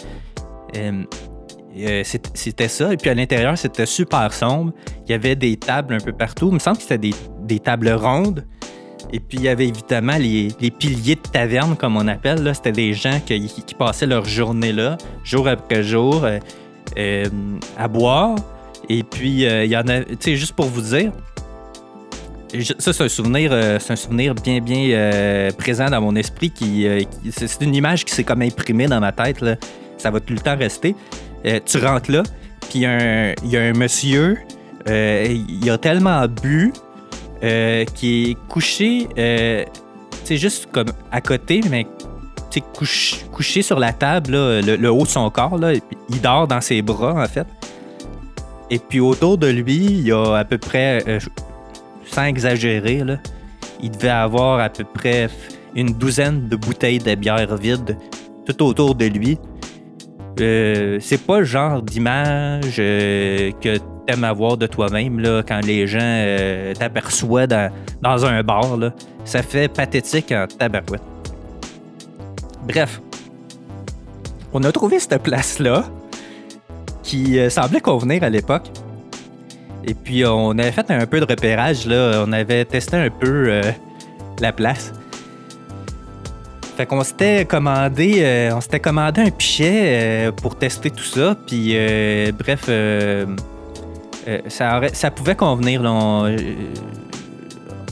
Euh, 0.76 2.02
c'était 2.04 2.68
ça. 2.68 2.92
Et 2.92 2.99
puis 2.99 3.08
à 3.08 3.14
l'intérieur, 3.14 3.56
c'était 3.56 3.87
super 3.87 4.35
sombre. 4.35 4.75
Il 5.06 5.12
y 5.12 5.14
avait 5.14 5.35
des 5.35 5.56
tables 5.56 5.94
un 5.94 6.00
peu 6.00 6.12
partout. 6.12 6.49
Il 6.49 6.54
me 6.56 6.58
semble 6.58 6.76
que 6.76 6.82
c'était 6.82 6.99
des, 6.99 7.14
des 7.40 7.58
tables 7.58 7.88
rondes. 7.88 8.44
Et 9.12 9.20
puis 9.20 9.38
il 9.38 9.44
y 9.44 9.48
avait 9.48 9.68
évidemment 9.68 10.16
les, 10.18 10.48
les 10.60 10.70
piliers 10.70 11.14
de 11.14 11.20
taverne, 11.20 11.76
comme 11.76 11.96
on 11.96 12.08
appelle. 12.08 12.50
C'était 12.54 12.72
des 12.72 12.92
gens 12.92 13.20
qui, 13.25 13.50
passaient 13.78 14.06
leur 14.06 14.25
journée 14.25 14.72
là, 14.72 14.98
jour 15.25 15.48
après 15.48 15.82
jour, 15.82 16.25
euh, 16.25 16.38
euh, 16.98 17.25
à 17.78 17.88
boire. 17.88 18.36
Et 18.88 19.02
puis 19.02 19.46
euh, 19.46 19.64
il 19.64 19.70
y 19.70 19.76
en 19.76 19.86
a, 19.88 20.00
tu 20.02 20.16
sais, 20.20 20.36
juste 20.36 20.54
pour 20.54 20.66
vous 20.66 20.80
dire, 20.80 21.12
ça, 22.78 22.92
c'est 22.92 23.04
un 23.04 23.08
souvenir, 23.08 23.50
c'est 23.80 23.92
un 23.92 23.96
souvenir 23.96 24.34
bien, 24.34 24.60
bien 24.60 25.50
présent 25.58 25.90
dans 25.90 26.00
mon 26.00 26.14
esprit. 26.16 26.50
Qui, 26.50 26.86
c'est 27.30 27.60
une 27.62 27.75
image 27.75 28.04
qui 28.04 28.14
s'est 28.14 28.25
comme 28.25 28.42
imprimée 28.42 28.86
dans 28.86 29.00
ma 29.00 29.12
tête. 29.12 29.40
là. 29.40 29.56
Ça 29.98 30.10
va 30.10 30.20
tout 30.20 30.32
le 30.32 30.38
temps 30.38 30.56
rester. 30.56 30.94
Tu 31.64 31.78
rentres 31.78 32.10
là, 32.10 32.22
puis 32.70 32.80
il 32.80 33.50
y 33.50 33.56
a 33.56 33.60
un- 33.60 33.72
monsieur, 33.72 34.38
il 34.88 35.68
a 35.70 35.76
tellement 35.76 36.26
bu 36.28 36.72
euh, 37.43 37.85
qui 37.85 38.31
est 38.31 38.35
couché, 38.49 39.09
euh, 39.19 39.64
sais, 40.25 40.37
juste 40.37 40.69
comme 40.73 40.88
à 41.12 41.21
côté, 41.21 41.61
mais 41.71 41.87
tu 42.50 42.61
sais, 42.61 42.64
couch- 42.75 43.25
couché 43.33 43.62
sur 43.62 43.78
la 43.78 43.93
table, 43.93 44.33
le, 44.33 44.90
haut 44.90 45.02
de 45.02 45.09
son 45.09 45.28
corps. 45.31 45.59
Il 46.09 46.21
dort 46.21 46.47
dans 46.47 46.61
ses 46.61 46.83
bras, 46.83 47.23
en 47.23 47.26
fait. 47.26 47.47
Et 48.71 48.78
puis 48.78 49.00
autour 49.00 49.38
de 49.38 49.49
lui, 49.49 49.76
il 49.76 50.07
y 50.09 50.12
a 50.12 50.37
à 50.37 50.45
peu 50.45 50.59
près, 50.59 51.02
euh, 51.07 51.21
sans 52.07 52.25
exagérer, 52.25 53.02
il 53.83 53.90
devait 53.90 54.09
avoir 54.09 54.61
à 54.61 54.69
peu 54.69 54.85
près 54.85 55.28
une 55.75 55.93
douzaine 55.93 56.49
de 56.49 56.57
bouteilles 56.57 56.99
de 56.99 57.14
bière 57.14 57.57
vides 57.57 57.97
tout 58.47 58.64
autour 58.64 58.95
de 58.95 59.07
lui. 59.07 59.38
C'est 60.38 61.25
pas 61.26 61.38
le 61.40 61.45
genre 61.45 61.83
d'image 61.83 62.76
que 62.76 63.78
t'aimes 64.06 64.25
avoir 64.25 64.56
de 64.56 64.66
toi-même 64.66 65.20
là, 65.20 65.42
quand 65.46 65.64
les 65.64 65.86
gens 65.86 65.98
euh, 66.02 66.75
t'aperçoivent 66.75 67.48
dans, 67.48 67.70
dans 68.02 68.25
un 68.25 68.42
bar. 68.42 68.76
là. 68.76 68.92
Ça 69.25 69.42
fait 69.42 69.68
pathétique 69.68 70.32
en 70.32 70.46
tabarouette. 70.46 71.02
Bref, 72.66 73.00
on 74.52 74.62
a 74.62 74.72
trouvé 74.72 74.98
cette 74.98 75.22
place-là 75.22 75.84
qui 77.02 77.38
euh, 77.38 77.48
semblait 77.50 77.80
convenir 77.80 78.22
à 78.25 78.30
l'époque. 78.30 78.70
Et 79.84 79.94
puis, 79.94 80.25
on 80.25 80.50
avait 80.50 80.72
fait 80.72 80.90
un 80.90 81.06
peu 81.06 81.20
de 81.20 81.25
repérage. 81.25 81.86
Là. 81.86 82.25
On 82.26 82.32
avait 82.32 82.64
testé 82.64 82.96
un 82.96 83.10
peu 83.10 83.46
euh, 83.48 83.62
la 84.40 84.52
place. 84.52 84.92
Fait 86.76 86.86
qu'on 86.86 87.04
s'était 87.04 87.44
commandé, 87.44 88.16
euh, 88.18 88.50
on 88.54 88.60
s'était 88.60 88.80
commandé 88.80 89.22
un 89.22 89.30
pichet 89.30 90.30
pour 90.42 90.56
tester 90.56 90.90
tout 90.90 91.04
ça. 91.04 91.36
Puis, 91.46 91.76
bref, 92.36 92.68
euh, 94.28 94.40
ça, 94.49 95.11
pouvait 95.11 95.35
convenir. 95.35 95.83
là. 95.83 95.92
On, 95.92 96.26
euh, 96.26 96.37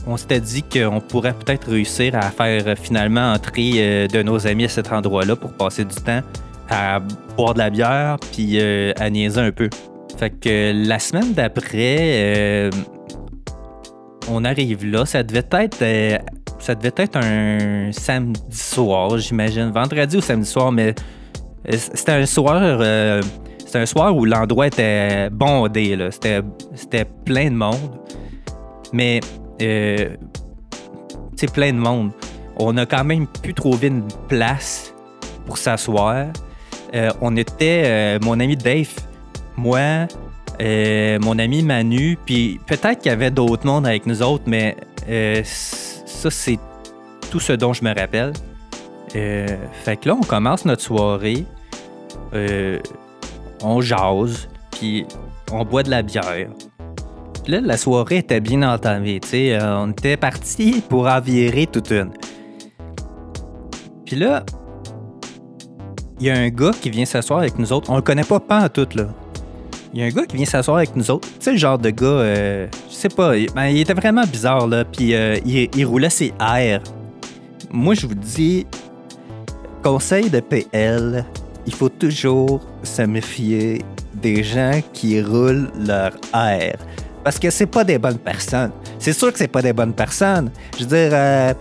on 0.07 0.17
s'était 0.17 0.39
dit 0.39 0.63
qu'on 0.63 0.99
pourrait 0.99 1.33
peut-être 1.33 1.69
réussir 1.69 2.15
à 2.15 2.29
faire 2.29 2.63
euh, 2.67 2.75
finalement 2.75 3.33
entrer 3.33 4.07
de 4.07 4.21
nos 4.21 4.45
amis 4.45 4.65
à 4.65 4.69
cet 4.69 4.91
endroit-là 4.91 5.35
pour 5.35 5.53
passer 5.53 5.83
du 5.83 5.95
temps 5.95 6.21
à 6.69 6.99
boire 7.37 7.53
de 7.53 7.59
la 7.59 7.69
bière 7.69 8.17
puis 8.31 8.61
à 8.61 9.09
niaiser 9.09 9.39
un 9.39 9.51
peu. 9.51 9.69
Fait 10.17 10.29
que 10.29 10.71
la 10.87 10.99
semaine 10.99 11.33
d'après, 11.33 12.69
on 14.29 14.43
arrive 14.45 14.85
là. 14.85 15.05
Ça 15.05 15.23
devait 15.23 15.43
être, 15.51 16.21
ça 16.59 16.75
devait 16.75 16.93
être 16.97 17.17
un 17.17 17.91
samedi 17.91 18.41
soir, 18.51 19.17
j'imagine, 19.17 19.71
vendredi 19.71 20.17
ou 20.17 20.21
samedi 20.21 20.49
soir, 20.49 20.71
mais 20.71 20.95
c'était 21.69 22.13
un 22.13 22.25
soir, 22.25 22.79
c'était 23.65 23.79
un 23.79 23.85
soir 23.85 24.15
où 24.15 24.25
l'endroit 24.25 24.67
était 24.67 25.29
bondé. 25.29 25.95
là. 25.95 26.09
C'était, 26.11 27.05
plein 27.25 27.49
de 27.49 27.55
monde, 27.55 27.99
mais 28.93 29.19
euh, 29.61 30.09
tu 31.31 31.37
sais, 31.37 31.47
plein 31.47 31.73
de 31.73 31.77
monde. 31.77 32.11
On 32.57 32.77
a 32.77 32.85
quand 32.85 33.03
même 33.03 33.27
pu 33.27 33.53
trouver 33.53 33.87
une 33.87 34.07
place 34.29 34.93
pour 35.45 35.57
s'asseoir. 35.57 36.27
Euh, 36.93 37.11
on 37.21 37.35
était, 37.35 37.83
euh, 37.85 38.19
mon 38.21 38.39
ami 38.39 38.55
Dave, 38.55 38.93
moi, 39.57 40.07
euh, 40.61 41.19
mon 41.19 41.37
ami 41.39 41.61
Manu, 41.61 42.17
puis 42.25 42.59
peut-être 42.65 43.01
qu'il 43.01 43.09
y 43.09 43.13
avait 43.13 43.31
d'autres 43.31 43.65
mondes 43.65 43.85
avec 43.85 44.05
nous 44.05 44.21
autres, 44.21 44.43
mais 44.47 44.77
ça, 45.43 46.31
c'est 46.31 46.59
tout 47.29 47.39
ce 47.39 47.53
dont 47.53 47.73
je 47.73 47.83
me 47.83 47.93
rappelle. 47.93 48.31
Fait 49.11 49.97
que 49.97 50.09
là, 50.09 50.15
on 50.15 50.23
commence 50.23 50.65
notre 50.65 50.81
soirée, 50.81 51.45
on 53.65 53.81
jase, 53.81 54.47
puis 54.71 55.05
on 55.51 55.65
boit 55.65 55.83
de 55.83 55.89
la 55.89 56.03
bière. 56.03 56.49
Puis 57.43 57.53
là, 57.53 57.61
la 57.61 57.77
soirée 57.77 58.17
était 58.17 58.39
bien 58.39 58.61
entamée, 58.63 59.19
tu 59.19 59.29
sais. 59.29 59.55
euh, 59.55 59.79
on 59.79 59.91
était 59.91 60.17
parti 60.17 60.83
pour 60.87 61.07
en 61.07 61.19
virer 61.19 61.67
toute 61.67 61.91
une. 61.91 62.11
Puis 64.05 64.15
là, 64.15 64.43
il 66.19 66.27
y 66.27 66.29
a 66.29 66.35
un 66.35 66.49
gars 66.49 66.71
qui 66.79 66.89
vient 66.89 67.05
s'asseoir 67.05 67.39
avec 67.39 67.57
nous 67.59 67.73
autres. 67.73 67.89
On 67.89 67.95
le 67.95 68.01
connaît 68.01 68.23
pas, 68.23 68.39
pas 68.39 68.63
en 68.63 68.69
tout, 68.69 68.87
là. 68.95 69.07
Il 69.93 69.99
y 69.99 70.03
a 70.03 70.05
un 70.05 70.09
gars 70.09 70.25
qui 70.25 70.35
vient 70.35 70.45
s'asseoir 70.45 70.77
avec 70.77 70.95
nous 70.95 71.09
autres. 71.09 71.27
Tu 71.27 71.35
sais, 71.39 71.51
le 71.51 71.57
genre 71.57 71.77
de 71.77 71.89
gars, 71.89 72.05
euh, 72.05 72.67
je 72.89 72.93
sais 72.93 73.09
pas, 73.09 73.37
il, 73.37 73.51
ben, 73.51 73.65
il 73.65 73.79
était 73.79 73.93
vraiment 73.93 74.23
bizarre, 74.23 74.67
là. 74.67 74.85
Puis 74.85 75.15
euh, 75.15 75.37
il, 75.45 75.69
il 75.75 75.85
roulait 75.85 76.09
ses 76.09 76.33
airs. 76.39 76.81
Moi, 77.71 77.93
je 77.95 78.05
vous 78.05 78.15
dis, 78.15 78.65
conseil 79.83 80.29
de 80.29 80.39
PL, 80.39 81.25
il 81.67 81.73
faut 81.73 81.89
toujours 81.89 82.61
se 82.83 83.01
méfier 83.03 83.81
des 84.13 84.43
gens 84.43 84.79
qui 84.93 85.21
roulent 85.21 85.69
leur 85.79 86.11
air. 86.33 86.77
Parce 87.23 87.39
que 87.39 87.49
c'est 87.49 87.65
pas 87.65 87.83
des 87.83 87.97
bonnes 87.97 88.19
personnes. 88.19 88.71
C'est 88.99 89.13
sûr 89.13 89.31
que 89.31 89.37
c'est 89.37 89.47
pas 89.47 89.61
des 89.61 89.73
bonnes 89.73 89.93
personnes. 89.93 90.51
Je 90.77 90.83
veux 90.83 90.89
dire, 90.89 91.09
euh, 91.13 91.53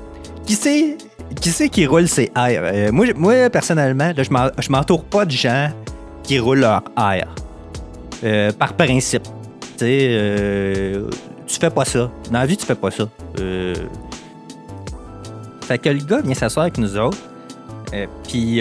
qui 0.47 0.55
c'est 0.55 0.97
qui, 1.41 1.71
qui 1.71 1.87
roule 1.87 2.07
ses 2.07 2.31
airs? 2.37 2.63
Euh, 2.65 2.93
moi, 2.93 3.07
moi, 3.17 3.49
personnellement, 3.51 4.13
là, 4.17 4.23
je 4.23 4.31
m'en- 4.31 4.51
je 4.59 4.71
m'entoure 4.71 5.05
pas 5.05 5.25
de 5.25 5.31
gens 5.31 5.71
qui 6.23 6.39
roulent 6.39 6.61
leur 6.61 6.83
air. 6.99 7.27
Euh, 8.23 8.53
par 8.53 8.75
principe. 8.75 9.25
Tu 9.77 9.85
sais, 9.87 11.01
tu 11.47 11.59
fais 11.59 11.71
pas 11.71 11.85
ça. 11.85 12.11
Dans 12.31 12.39
la 12.39 12.47
vie, 12.47 12.57
tu 12.57 12.65
fais 12.67 12.75
pas 12.75 12.91
ça. 12.91 13.05
Fait 15.63 15.79
que 15.79 15.89
le 15.89 16.05
gars 16.05 16.21
vient 16.21 16.35
s'asseoir 16.35 16.65
avec 16.65 16.79
nous 16.79 16.97
autres. 16.99 17.19
Puis 18.29 18.61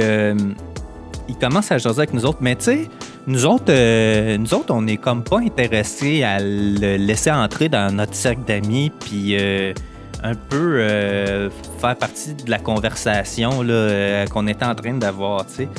il 1.30 1.38
commence 1.38 1.72
à 1.72 1.78
jaser 1.78 2.00
avec 2.00 2.14
nous 2.14 2.26
autres. 2.26 2.40
Mais 2.42 2.56
tu 2.56 2.66
sais, 2.66 2.90
nous 3.28 3.46
autres, 3.46 3.66
euh, 3.70 4.38
nous 4.38 4.54
autres, 4.54 4.74
on 4.74 4.82
n'est 4.82 4.98
comme 4.98 5.24
pas 5.24 5.40
intéressés 5.40 6.24
à 6.24 6.40
le 6.40 6.98
laisser 6.98 7.32
entrer 7.32 7.70
dans 7.70 7.94
notre 7.94 8.16
cercle 8.16 8.42
d'amis. 8.46 8.92
Puis 9.00 9.38
euh, 9.40 9.74
un 10.24 10.36
peu 10.36 10.78
euh, 10.80 11.50
faire 11.80 11.96
partie 11.96 12.34
de 12.34 12.50
la 12.50 12.60
conversation 12.60 13.66
qu'on 14.32 14.48
était 14.48 14.66
en 14.66 14.76
train 14.76 14.94
d'avoir, 14.94 15.46
tu 15.46 15.54
sais. 15.54 15.70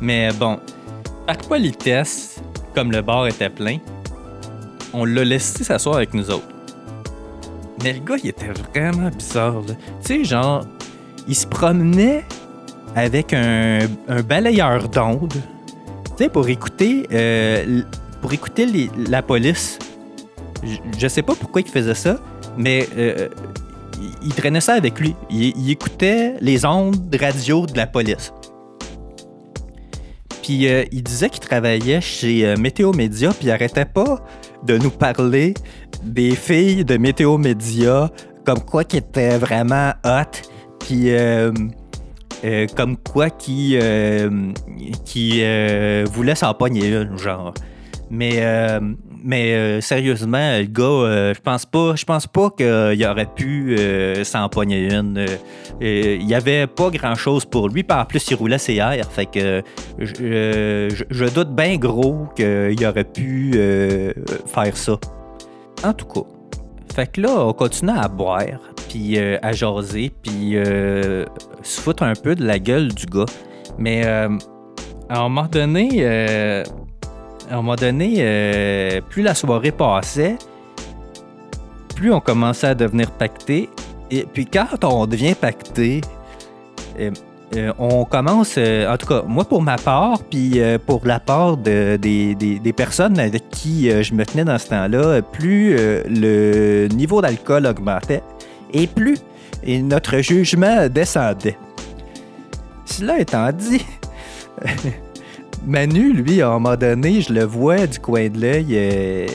Mais 0.00 0.32
bon, 0.32 0.58
par 1.26 1.36
politesse, 1.38 2.40
comme 2.74 2.90
le 2.90 3.02
bar 3.02 3.26
était 3.28 3.50
plein, 3.50 3.78
on 4.92 5.04
l'a 5.04 5.24
laissé 5.24 5.64
s'asseoir 5.64 5.96
avec 5.96 6.14
nous 6.14 6.30
autres. 6.30 6.46
Mais 7.82 7.92
le 7.92 8.00
gars, 8.00 8.16
il 8.22 8.30
était 8.30 8.50
vraiment 8.74 9.08
bizarre. 9.10 9.62
Tu 9.66 9.74
sais, 10.06 10.24
genre, 10.24 10.64
il 11.28 11.34
se 11.34 11.46
promenait 11.46 12.24
avec 12.94 13.32
un, 13.32 13.80
balayeur 14.28 14.88
d'ondes, 14.88 15.32
tu 15.32 16.24
sais, 16.24 16.28
pour 16.28 16.48
écouter, 16.48 17.06
euh, 17.12 17.82
pour 18.20 18.32
écouter 18.32 18.66
la 19.08 19.22
police. 19.22 19.78
Je- 20.62 20.76
Je 20.98 21.08
sais 21.08 21.22
pas 21.22 21.34
pourquoi 21.34 21.60
il 21.62 21.68
faisait 21.68 21.94
ça, 21.94 22.18
mais 22.56 22.88
euh, 22.96 23.28
il, 24.22 24.32
traînait 24.34 24.60
ça 24.60 24.74
avec 24.74 25.00
lui. 25.00 25.14
Il, 25.30 25.70
écoutait 25.70 26.34
les 26.40 26.64
ondes 26.64 27.08
de 27.08 27.18
radio 27.18 27.66
de 27.66 27.76
la 27.76 27.86
police. 27.86 28.32
Puis 30.42 30.68
euh, 30.68 30.84
il 30.92 31.02
disait 31.02 31.30
qu'il 31.30 31.40
travaillait 31.40 32.00
chez 32.00 32.46
euh, 32.46 32.56
Météo 32.56 32.92
Média, 32.92 33.30
puis 33.30 33.46
il 33.46 33.50
arrêtait 33.50 33.84
pas 33.84 34.24
de 34.64 34.76
nous 34.76 34.90
parler 34.90 35.54
des 36.02 36.34
filles 36.34 36.84
de 36.84 36.96
Météo 36.96 37.38
Média, 37.38 38.10
comme 38.44 38.60
quoi 38.60 38.84
qui 38.84 38.96
étaient 38.98 39.38
vraiment 39.38 39.92
hot, 40.04 40.38
puis 40.80 41.10
euh, 42.44 42.66
comme 42.76 42.96
quoi 42.96 43.30
qui, 43.30 43.78
euh, 43.80 44.28
euh, 45.16 46.04
voulait 46.10 46.34
s'en 46.34 46.54
pogner 46.54 46.88
une, 46.88 47.16
genre. 47.16 47.54
Mais, 48.10 48.42
mais 49.24 49.80
sérieusement, 49.80 50.58
le 50.58 50.66
gars, 50.66 51.32
je 51.32 51.40
pense 51.40 51.64
pas, 51.64 51.94
je 51.96 52.04
pense 52.04 52.26
pas 52.26 52.50
qu'il 52.50 53.06
aurait 53.06 53.28
pu 53.34 53.74
s'en 54.22 54.50
pogner 54.50 54.92
une. 54.92 55.24
Il 55.80 56.28
y 56.28 56.34
avait 56.34 56.66
pas 56.66 56.90
grand 56.90 57.14
chose 57.14 57.46
pour 57.46 57.70
lui, 57.70 57.84
puis 57.84 57.96
en 57.96 58.04
plus, 58.04 58.30
il 58.30 58.34
roulait 58.34 58.58
ses 58.58 58.74
airs. 58.74 59.10
Fait 59.10 59.24
que 59.24 59.62
je, 59.98 61.34
doute 61.34 61.54
bien 61.54 61.76
gros 61.76 62.26
qu'il 62.36 62.86
aurait 62.86 63.04
pu 63.04 63.52
faire 64.46 64.76
ça. 64.76 64.98
En 65.82 65.94
tout 65.94 66.06
cas, 66.06 66.28
fait 66.94 67.06
que 67.06 67.22
là, 67.22 67.30
on 67.46 67.54
continue 67.54 67.92
à 67.96 68.08
boire, 68.08 68.42
puis 68.92 69.18
euh, 69.18 69.38
à 69.40 69.52
jaser, 69.52 70.12
puis 70.22 70.50
euh, 70.56 71.24
se 71.62 71.80
foutre 71.80 72.02
un 72.02 72.12
peu 72.12 72.34
de 72.34 72.44
la 72.44 72.58
gueule 72.58 72.88
du 72.92 73.06
gars. 73.06 73.24
Mais 73.78 74.02
euh, 74.04 74.28
à 75.08 75.18
un 75.20 75.22
moment 75.30 75.46
donné, 75.50 76.04
à 76.04 76.64
un 77.50 77.56
moment 77.56 77.74
donné, 77.74 79.00
plus 79.08 79.22
la 79.22 79.34
soirée 79.34 79.72
passait, 79.72 80.36
plus 81.96 82.12
on 82.12 82.20
commençait 82.20 82.66
à 82.68 82.74
devenir 82.74 83.10
pacté. 83.12 83.70
Et 84.10 84.26
puis 84.30 84.44
quand 84.44 84.84
on 84.84 85.06
devient 85.06 85.34
pacté, 85.34 86.02
on 87.78 88.04
commence, 88.04 88.58
en 88.58 88.96
tout 88.98 89.06
cas, 89.06 89.22
moi 89.26 89.44
pour 89.46 89.62
ma 89.62 89.76
part, 89.78 90.18
puis 90.30 90.60
pour 90.86 91.06
la 91.06 91.18
part 91.18 91.56
de- 91.56 91.96
des, 91.96 92.34
des- 92.34 92.72
personnes 92.74 93.18
avec 93.18 93.48
qui 93.48 93.90
je 94.02 94.12
me 94.12 94.26
tenais 94.26 94.44
dans 94.44 94.58
ce 94.58 94.68
temps-là, 94.68 95.22
plus 95.22 95.76
le 95.76 96.88
niveau 96.88 97.22
d'alcool 97.22 97.66
augmentait 97.66 98.22
et 98.72 98.86
plus 98.86 99.18
et 99.64 99.80
notre 99.80 100.18
jugement 100.18 100.88
descendait. 100.88 101.56
Cela 102.84 103.20
étant 103.20 103.50
dit, 103.52 103.84
Manu, 105.66 106.12
lui, 106.12 106.42
à 106.42 106.48
un 106.48 106.52
moment 106.58 106.76
donné, 106.76 107.20
je 107.20 107.32
le 107.32 107.44
vois 107.44 107.86
du 107.86 107.98
coin 107.98 108.28
de 108.28 108.40
l'œil, 108.40 108.66
euh, 108.72 109.26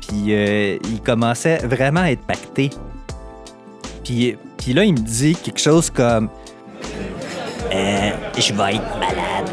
puis 0.00 0.34
euh, 0.34 0.78
il 0.90 1.00
commençait 1.02 1.58
vraiment 1.58 2.00
à 2.00 2.10
être 2.12 2.22
pacté. 2.26 2.70
Puis, 4.04 4.36
puis 4.56 4.72
là, 4.72 4.84
il 4.84 4.94
me 4.94 4.98
dit 4.98 5.36
quelque 5.36 5.60
chose 5.60 5.90
comme 5.90 6.28
Euh, 7.72 8.10
Je 8.38 8.52
vais 8.54 8.76
être 8.76 8.98
malade. 8.98 9.50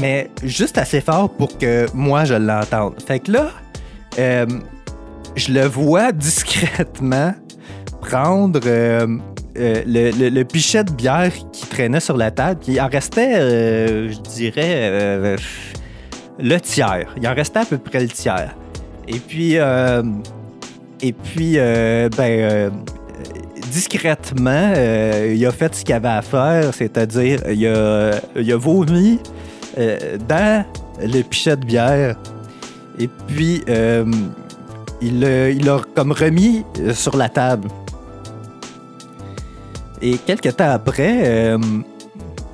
Mais 0.00 0.30
juste 0.42 0.76
assez 0.78 1.00
fort 1.00 1.30
pour 1.30 1.56
que 1.56 1.86
moi, 1.94 2.24
je 2.24 2.34
l'entende. 2.34 3.00
Fait 3.06 3.20
que 3.20 3.32
là, 3.32 3.50
euh, 4.18 4.46
je 5.36 5.52
le 5.52 5.66
vois 5.66 6.12
discrètement 6.12 7.32
prendre 8.06 8.60
euh, 8.64 9.06
euh, 9.58 9.82
le, 9.86 10.42
pichet 10.44 10.84
de 10.84 10.92
bière 10.92 11.32
qui 11.52 11.66
traînait 11.66 12.00
sur 12.00 12.16
la 12.16 12.30
table. 12.30 12.60
Il 12.68 12.80
en 12.80 12.88
restait, 12.88 13.34
euh, 13.36 14.10
je 14.10 14.20
dirais, 14.20 15.36
le 16.38 16.60
tiers. 16.60 17.14
Il 17.16 17.26
en 17.26 17.34
restait 17.34 17.60
à 17.60 17.64
peu 17.64 17.78
près 17.78 18.00
le 18.00 18.08
tiers. 18.08 18.54
Et 19.08 19.18
puis, 19.18 19.54
et 19.54 21.12
puis 21.12 21.56
ben, 21.56 22.72
discrètement, 23.70 24.72
il 24.74 25.46
a 25.46 25.52
fait 25.52 25.74
ce 25.74 25.84
qu'il 25.84 25.94
avait 25.94 26.08
à 26.08 26.22
faire, 26.22 26.74
c'est-à-dire, 26.74 27.40
il 27.48 27.66
a, 27.66 28.20
il 28.36 28.52
a 28.52 28.56
vomi 28.56 29.20
dans 30.28 30.64
le 31.00 31.22
pichet 31.22 31.56
de 31.56 31.64
bière. 31.64 32.16
Et 32.98 33.08
puis, 33.08 33.62
il 35.00 35.20
l'a 35.20 35.80
comme 35.94 36.12
remis 36.12 36.64
sur 36.92 37.16
la 37.16 37.28
table. 37.28 37.68
Et 40.06 40.18
quelques 40.18 40.54
temps 40.54 40.70
après, 40.70 41.22
euh, 41.24 41.58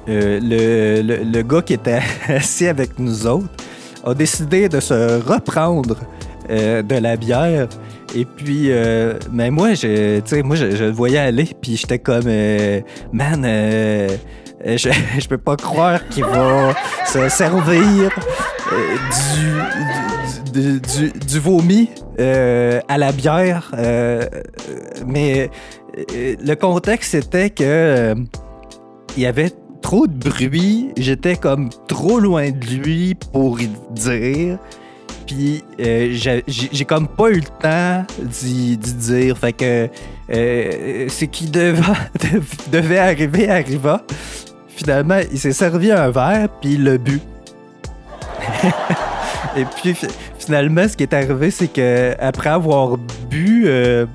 euh, 0.09 0.41
le, 0.41 1.23
le- 1.23 1.43
gars 1.43 1.61
qui 1.61 1.75
était 1.75 2.01
assis 2.29 2.67
avec 2.67 2.99
nous 2.99 3.27
autres 3.27 3.45
a 4.07 4.15
décidé 4.15 4.71
de 4.71 4.81
se 4.81 5.21
reprendre 5.23 5.97
euh, 6.49 6.81
de 6.81 6.95
la 6.95 7.15
bière. 7.15 7.69
Et 8.15 8.25
puis, 8.25 8.69
euh, 8.71 9.19
mais 9.31 9.51
moi, 9.51 9.75
je, 9.75 10.43
moi, 10.43 10.57
je, 10.57 10.65
le 10.65 10.91
voyais 10.93 11.19
aller, 11.19 11.47
puis 11.61 11.77
j'étais 11.77 11.99
comme, 11.99 12.25
man, 13.13 13.43
je, 13.45 14.89
je 15.19 15.29
peux 15.29 15.37
pas 15.37 15.57
croire 15.57 16.01
qu'il 16.09 16.25
va 16.25 16.73
se 17.05 17.29
servir 17.29 18.11
du, 18.71 20.12
du- 20.53 21.39
vomi 21.41 21.89
euh, 22.21 22.81
à 22.89 22.99
la 22.99 23.13
bière. 23.13 23.73
euh, 23.79 24.25
mais 25.07 25.51
euh, 26.15 26.37
le 26.45 26.55
contexte 26.55 27.13
c'était 27.13 27.51
que 27.51 28.15
il 29.17 29.23
y 29.23 29.27
avait 29.27 29.51
trop 29.83 30.07
de 30.07 30.13
bruit, 30.29 30.91
j'étais 30.97 31.37
comme 31.37 31.69
trop 31.89 32.19
loin 32.21 32.51
de 32.51 32.65
lui 32.67 33.15
pour 33.33 33.61
y 33.61 33.69
dire. 33.91 34.59
Puis 35.27 35.63
j'ai 35.79 36.85
comme 36.87 37.09
pas 37.09 37.31
eu 37.31 37.41
le 37.41 37.61
temps 37.61 38.05
d'y 38.23 38.77
dire. 38.77 39.37
Fait 39.39 39.53
que 39.53 39.89
ce 40.29 41.25
qui 41.27 41.47
devait, 41.47 41.83
devait 42.73 42.99
arriver 42.99 43.49
arriva. 43.51 44.03
Finalement, 44.69 45.19
il 45.31 45.39
s'est 45.39 45.53
servi 45.53 45.93
un 45.93 46.11
verre, 46.11 46.49
puis 46.61 46.73
il 46.75 46.85
l'a 46.85 46.97
bu. 46.99 47.21
Et 49.57 49.65
puis 49.65 49.95
fi- 49.95 50.07
finalement, 50.39 50.89
ce 50.89 50.97
qui 50.97 51.03
est 51.03 51.13
arrivé, 51.13 51.51
c'est 51.51 51.69
que 51.69 52.15
après 52.21 52.51
avoir 52.51 52.97
bu, 53.29 53.65
euh, 53.67 54.07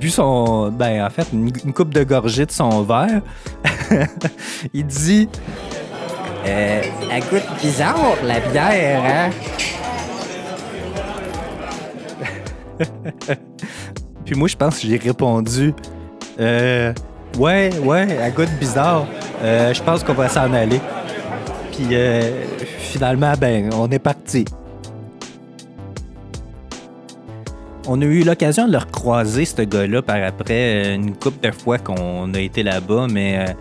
bu 0.00 0.08
son, 0.10 0.70
ben 0.70 1.04
en 1.04 1.10
fait 1.10 1.26
une, 1.32 1.50
une 1.64 1.72
coupe 1.72 1.92
de 1.92 2.02
gorgée 2.04 2.46
de 2.46 2.50
son 2.52 2.82
verre, 2.82 3.20
il 4.74 4.86
dit, 4.86 5.28
euh, 6.46 6.82
elle 7.12 7.22
goûte 7.24 7.42
bizarre 7.62 8.14
la 8.24 8.40
bière, 8.40 9.02
hein? 9.04 9.30
Puis 14.24 14.34
moi, 14.34 14.48
je 14.48 14.56
pense 14.56 14.78
que 14.80 14.86
j'ai 14.88 14.96
répondu, 14.96 15.74
euh, 16.40 16.92
ouais, 17.38 17.70
ouais, 17.82 18.06
elle 18.20 18.32
goûte 18.32 18.50
bizarre. 18.58 19.06
Euh, 19.42 19.74
je 19.74 19.82
pense 19.82 20.02
qu'on 20.02 20.14
va 20.14 20.28
s'en 20.28 20.52
aller. 20.54 20.80
Puis 21.76 21.88
euh, 21.92 22.44
finalement, 22.78 23.32
ben, 23.38 23.70
on 23.74 23.90
est 23.90 23.98
parti. 23.98 24.44
On 27.86 28.00
a 28.00 28.04
eu 28.04 28.22
l'occasion 28.22 28.66
de 28.66 28.72
le 28.72 28.78
recroiser, 28.78 29.44
ce 29.44 29.62
gars-là, 29.62 30.00
par 30.00 30.22
après, 30.22 30.84
euh, 30.84 30.94
une 30.94 31.16
couple 31.16 31.46
de 31.46 31.52
fois 31.52 31.78
qu'on 31.78 32.32
a 32.32 32.38
été 32.38 32.62
là-bas, 32.62 33.08
mais 33.10 33.38
euh, 33.38 33.52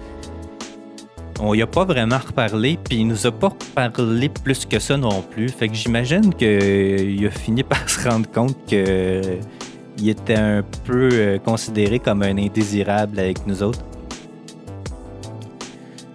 on 1.41 1.53
y 1.55 1.61
a 1.61 1.67
pas 1.67 1.85
vraiment 1.85 2.19
reparlé, 2.19 2.77
puis 2.81 2.99
il 2.99 3.07
nous 3.07 3.25
a 3.25 3.31
pas 3.31 3.51
parlé 3.73 4.29
plus 4.29 4.65
que 4.65 4.77
ça 4.77 4.95
non 4.95 5.23
plus. 5.23 5.49
Fait 5.49 5.67
que 5.67 5.73
j'imagine 5.73 6.33
qu'il 6.35 7.25
a 7.25 7.31
fini 7.31 7.63
par 7.63 7.89
se 7.89 8.07
rendre 8.07 8.29
compte 8.31 8.55
que 8.69 9.21
il 9.97 10.09
était 10.09 10.35
un 10.35 10.63
peu 10.85 11.39
considéré 11.45 11.99
comme 11.99 12.23
un 12.23 12.37
indésirable 12.37 13.19
avec 13.19 13.45
nous 13.45 13.61
autres. 13.61 13.85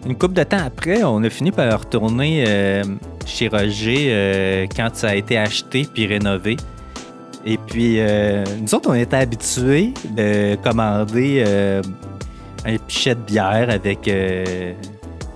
Une 0.08 0.16
couple 0.16 0.34
de 0.34 0.42
temps 0.42 0.64
après, 0.64 1.04
on 1.04 1.22
a 1.22 1.28
fini 1.28 1.52
par 1.52 1.80
retourner 1.80 2.42
euh, 2.48 2.82
chez 3.26 3.48
Roger 3.48 4.06
euh, 4.08 4.66
quand 4.74 4.88
ça 4.94 5.10
a 5.10 5.14
été 5.14 5.36
acheté 5.36 5.86
puis 5.92 6.06
rénové. 6.06 6.56
Et 7.44 7.58
puis, 7.58 8.00
euh, 8.00 8.42
nous 8.58 8.74
autres, 8.74 8.88
on 8.88 8.94
était 8.94 9.16
habitués 9.16 9.92
de 10.16 10.56
commander 10.56 11.44
euh, 11.46 11.82
un 12.64 12.78
pichet 12.78 13.16
de 13.16 13.20
bière 13.20 13.68
avec. 13.68 14.10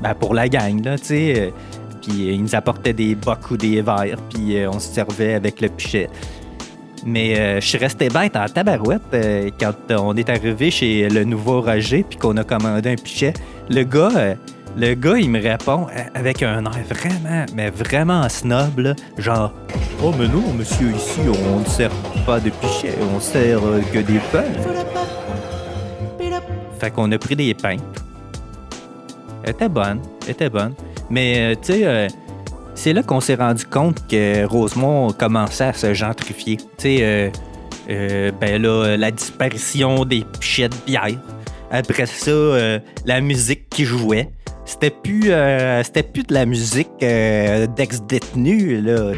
ben, 0.01 0.15
pour 0.19 0.33
la 0.33 0.49
gang, 0.49 0.83
là, 0.83 0.97
tu 0.97 1.05
sais. 1.05 1.53
Puis, 2.01 2.33
ils 2.33 2.43
nous 2.43 2.55
apportaient 2.55 2.95
des 2.95 3.15
bocs 3.15 3.51
ou 3.51 3.59
des 3.59 3.83
verres, 3.83 4.19
puis 4.33 4.57
on 4.67 4.81
se 4.81 4.89
servait 4.89 5.35
avec 5.35 5.61
le 5.61 5.69
pichet. 5.69 6.09
Mais 7.05 7.61
je 7.61 7.67
suis 7.67 7.79
resté 7.79 8.09
bête 8.09 8.37
en 8.37 8.47
tabarouette 8.47 9.03
quand 9.61 9.75
on 9.91 10.17
est 10.17 10.31
arrivé 10.31 10.71
chez 10.71 11.09
le 11.09 11.25
nouveau 11.25 11.61
Roger 11.61 12.05
puis 12.09 12.19
qu'on 12.19 12.37
a 12.39 12.45
commandé 12.45 12.91
un 12.91 12.97
pichet. 12.97 13.35
Le 13.69 13.85
gars, 13.85 14.37
le 14.77 14.95
gars, 14.95 15.19
il 15.19 15.31
me 15.31 15.41
répond 15.41 15.87
avec 16.15 16.43
un 16.43 16.65
air 16.65 16.85
vraiment, 16.89 17.45
mais 17.55 17.71
vraiment 17.71 18.29
snob, 18.29 18.95
genre 19.19 19.53
Oh, 20.05 20.13
mais 20.19 20.27
non, 20.27 20.53
monsieur, 20.53 20.91
ici, 20.91 21.21
on 21.29 21.61
ne 21.61 21.65
sert 21.65 21.93
pas 22.27 22.41
de 22.41 22.51
pichet, 22.51 22.95
on 23.15 23.21
sert 23.21 23.65
euh, 23.65 23.81
que 23.93 24.01
des 24.01 24.19
pains. 24.33 24.43
Fait 26.81 26.91
qu'on 26.91 27.13
a 27.13 27.19
pris 27.19 27.37
des 27.37 27.55
pains. 27.55 27.77
Elle 29.45 29.51
était 29.51 29.69
bonne, 29.69 30.01
elle 30.25 30.31
était 30.31 30.51
bonne. 30.51 30.75
Mais, 31.09 31.53
euh, 31.53 31.55
tu 31.55 31.75
sais, 31.75 31.87
euh, 31.87 32.09
c'est 32.75 32.93
là 32.93 33.05
qu'on 33.05 33.21
s'est 33.21 33.37
rendu 33.37 33.65
compte 33.65 34.05
que 34.09 34.45
Rosemont 34.45 35.13
commençait 35.13 35.67
à 35.67 35.73
se 35.73 35.95
gentrifier. 35.95 36.57
Tu 36.57 36.99
sais, 36.99 37.33
ben 38.41 38.61
là, 38.61 38.97
la 38.97 39.11
disparition 39.13 40.05
des 40.05 40.25
pichets 40.41 40.69
de 40.69 40.75
bière. 40.85 41.21
Après 41.71 42.07
ça, 42.07 42.33
la 43.05 43.21
musique 43.21 43.69
qui 43.69 43.85
jouait. 43.85 44.31
C'était 44.73 44.91
plus, 44.91 45.31
euh, 45.31 45.83
c'était 45.85 46.03
plus 46.03 46.23
de 46.23 46.33
la 46.33 46.47
musique 46.47 46.89
euh, 47.03 47.67
d'ex-détenus, 47.67 48.83
là. 48.83 49.11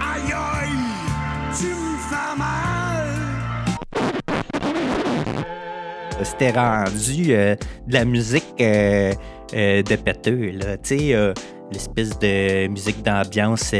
Aïe 0.00 0.32
aïe, 0.32 0.68
tu 1.56 1.66
me 1.66 1.96
fais 2.10 2.34
mal. 2.36 3.06
C'était 6.24 6.50
rendu 6.50 7.26
euh, 7.30 7.54
de 7.86 7.94
la 7.94 8.04
musique 8.04 8.56
de 8.58 9.96
péteux, 9.96 10.50
là. 10.50 10.76
Tu 10.78 10.98
sais, 10.98 11.14
euh, 11.14 11.32
l'espèce 11.72 12.18
de 12.18 12.66
musique 12.66 13.00
d'ambiance 13.04 13.72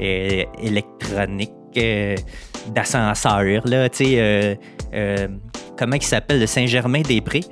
électronique 0.00 1.52
d'ascenseur, 2.74 3.66
là. 3.66 3.90
Tu 3.90 4.04
sais, 4.06 4.58
comment 5.78 5.96
il 5.96 6.02
s'appelle, 6.02 6.40
le 6.40 6.46
Saint-Germain-des-Prés? 6.46 7.44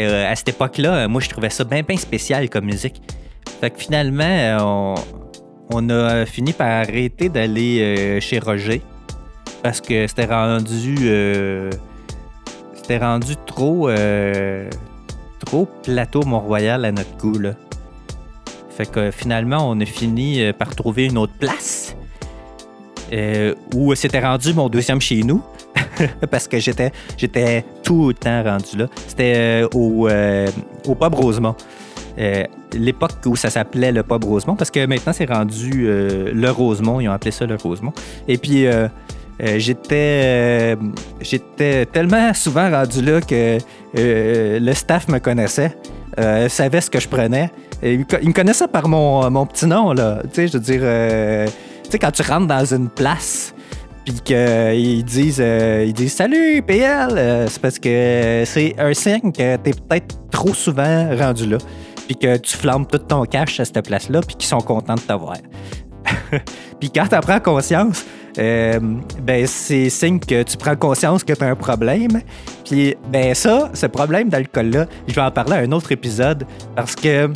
Euh, 0.00 0.30
à 0.30 0.34
cette 0.34 0.48
époque-là, 0.48 0.94
euh, 0.94 1.08
moi, 1.08 1.20
je 1.20 1.28
trouvais 1.28 1.50
ça 1.50 1.64
bien, 1.64 1.82
bien 1.82 1.96
spécial 1.96 2.48
comme 2.50 2.66
musique. 2.66 3.00
Fait 3.60 3.70
que 3.70 3.78
finalement, 3.78 4.24
euh, 4.24 4.94
on, 5.72 5.88
a 5.88 6.26
fini 6.26 6.52
par 6.52 6.68
arrêter 6.68 7.28
d'aller 7.28 8.18
chez 8.20 8.38
Roger 8.38 8.82
parce 9.62 9.80
que 9.80 10.06
c'était 10.06 10.26
rendu... 10.26 10.96
c'était 12.74 12.98
rendu 12.98 13.34
trop 13.46 13.88
trop 15.44 15.68
plateau 15.82 16.22
Mont-Royal 16.22 16.84
à 16.84 16.92
notre 16.92 17.16
goût. 17.16 17.40
Fait 18.70 18.90
que 18.90 19.10
finalement 19.10 19.68
on 19.70 19.80
a 19.80 19.86
fini 19.86 20.52
par 20.52 20.74
trouver 20.74 21.06
une 21.06 21.16
autre 21.16 21.32
place 21.38 21.96
où 23.74 23.94
c'était 23.94 24.20
rendu 24.20 24.52
mon 24.52 24.68
deuxième 24.68 25.00
chez 25.00 25.22
nous 25.22 25.42
parce 26.30 26.48
que 26.48 26.58
j'étais 26.58 26.92
j'étais 27.16 27.64
tout 27.82 28.08
le 28.08 28.14
temps 28.14 28.42
rendu 28.42 28.76
là. 28.76 28.86
C'était 29.06 29.34
euh, 29.36 29.68
au 29.74 30.08
euh, 30.08 30.48
au 30.86 30.94
pub 30.94 31.14
Rosemont. 31.14 31.54
Euh, 32.18 32.44
L'époque 32.72 33.12
où 33.26 33.36
ça 33.36 33.50
s'appelait 33.50 33.92
le 33.92 34.02
pub 34.02 34.24
Rosemont 34.24 34.56
parce 34.56 34.70
que 34.70 34.84
maintenant 34.86 35.12
c'est 35.12 35.28
rendu 35.30 35.70
le 35.86 36.48
Rosemont, 36.50 37.00
ils 37.00 37.08
ont 37.08 37.12
appelé 37.12 37.30
ça 37.30 37.46
le 37.46 37.54
Rosemont. 37.56 37.92
Et 38.26 38.36
puis 38.36 38.66
j'étais 39.58 40.76
j'étais 41.20 41.86
tellement 41.86 42.32
souvent 42.34 42.70
rendu 42.70 43.02
là 43.02 43.20
que 43.20 43.58
le 43.94 44.72
staff 44.72 45.08
me 45.08 45.18
connaissait, 45.18 45.76
savait 46.48 46.80
ce 46.80 46.90
que 46.90 47.00
je 47.00 47.08
prenais. 47.08 47.50
Et 47.82 47.94
il, 47.94 48.06
co- 48.06 48.16
il 48.22 48.28
me 48.28 48.32
connaissait 48.34 48.68
par 48.68 48.88
mon, 48.88 49.30
mon 49.30 49.46
petit 49.46 49.66
nom, 49.66 49.92
là. 49.92 50.20
Tu 50.24 50.28
sais, 50.34 50.48
je 50.48 50.52
veux 50.54 50.60
dire, 50.60 50.80
tu 51.84 51.90
sais, 51.90 51.98
quand 51.98 52.10
tu 52.10 52.22
rentres 52.22 52.46
dans 52.46 52.64
une 52.64 52.88
place, 52.88 53.53
puis 54.04 54.20
qu'ils 54.20 55.04
disent, 55.04 55.40
euh, 55.40 55.84
ils 55.86 55.92
disent 55.92 56.12
Salut, 56.12 56.62
PL, 56.62 57.08
euh, 57.12 57.46
c'est 57.48 57.60
parce 57.60 57.78
que 57.78 58.42
c'est 58.46 58.74
un 58.78 58.92
signe 58.92 59.32
que 59.32 59.56
t'es 59.56 59.72
peut-être 59.72 60.30
trop 60.30 60.52
souvent 60.52 61.08
rendu 61.16 61.46
là, 61.46 61.58
puis 62.06 62.16
que 62.16 62.36
tu 62.36 62.56
flammes 62.56 62.86
tout 62.86 62.98
ton 62.98 63.24
cash 63.24 63.60
à 63.60 63.64
cette 63.64 63.86
place-là, 63.86 64.20
puis 64.20 64.36
qu'ils 64.36 64.48
sont 64.48 64.60
contents 64.60 64.96
de 64.96 65.00
t'avoir. 65.00 65.36
Puis 66.80 66.90
quand 66.90 67.06
tu 67.06 67.18
prends 67.20 67.40
conscience, 67.40 68.04
euh, 68.38 68.78
ben 69.22 69.46
c'est 69.46 69.88
signe 69.88 70.18
que 70.18 70.42
tu 70.42 70.56
prends 70.58 70.76
conscience 70.76 71.24
que 71.24 71.32
tu 71.32 71.42
as 71.42 71.48
un 71.48 71.54
problème. 71.54 72.20
Puis 72.68 72.94
ben 73.08 73.34
ça, 73.34 73.70
ce 73.72 73.86
problème 73.86 74.28
d'alcool-là, 74.28 74.86
je 75.06 75.14
vais 75.14 75.22
en 75.22 75.30
parler 75.30 75.54
à 75.54 75.58
un 75.60 75.72
autre 75.72 75.92
épisode 75.92 76.44
parce 76.76 76.94
que 76.94 77.30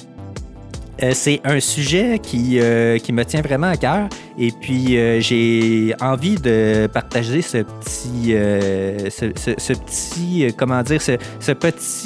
euh, 1.02 1.12
c'est 1.14 1.40
un 1.44 1.60
sujet 1.60 2.18
qui, 2.18 2.58
euh, 2.58 2.98
qui 2.98 3.12
me 3.12 3.24
tient 3.24 3.40
vraiment 3.40 3.68
à 3.68 3.76
cœur. 3.76 4.08
Et 4.36 4.50
puis 4.50 4.98
euh, 4.98 5.20
j'ai 5.20 5.94
envie 6.00 6.36
de 6.36 6.88
partager 6.92 7.40
ce 7.42 7.58
petit, 7.58 8.34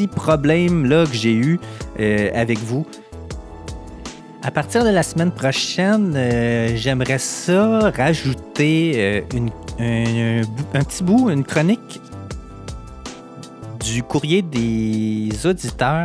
problème-là 0.09 1.07
que 1.07 1.15
j'ai 1.15 1.33
eu 1.33 1.59
avec 2.35 2.59
vous. 2.59 2.87
À 4.43 4.51
partir 4.51 4.85
de 4.85 4.91
la 4.91 5.03
semaine 5.05 5.31
prochaine, 5.31 6.19
j'aimerais 6.75 7.19
ça 7.19 7.91
rajouter 7.91 9.25
un 9.79 10.83
petit 10.85 11.05
bout, 11.05 11.31
une 11.31 11.45
chronique 11.45 12.01
du 13.85 14.03
courrier 14.03 14.43
des 14.43 15.47
auditeurs. 15.47 16.05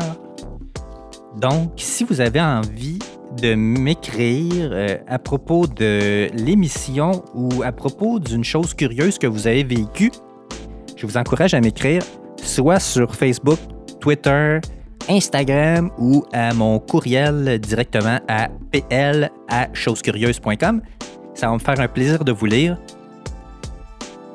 Donc, 1.37 1.73
si 1.77 2.03
vous 2.03 2.19
avez 2.19 2.41
envie 2.41 2.97
de 3.39 3.53
m'écrire 3.53 4.69
euh, 4.71 4.97
à 5.07 5.19
propos 5.19 5.67
de 5.67 6.29
l'émission 6.33 7.23
ou 7.35 7.61
à 7.61 7.71
propos 7.71 8.19
d'une 8.19 8.43
chose 8.43 8.73
curieuse 8.73 9.19
que 9.19 9.27
vous 9.27 9.45
avez 9.45 9.63
vécue, 9.63 10.11
je 10.95 11.05
vous 11.05 11.15
encourage 11.15 11.53
à 11.53 11.61
m'écrire 11.61 12.01
soit 12.41 12.79
sur 12.79 13.13
Facebook, 13.13 13.59
Twitter, 13.99 14.59
Instagram 15.09 15.91
ou 15.99 16.25
à 16.33 16.55
mon 16.55 16.79
courriel 16.79 17.59
directement 17.59 18.19
à 18.27 18.49
pl 18.71 19.29
à 19.47 19.67
chosescurieuses.com. 19.73 20.81
Ça 21.35 21.47
va 21.47 21.53
me 21.53 21.59
faire 21.59 21.79
un 21.79 21.87
plaisir 21.87 22.23
de 22.23 22.31
vous 22.31 22.47
lire 22.47 22.79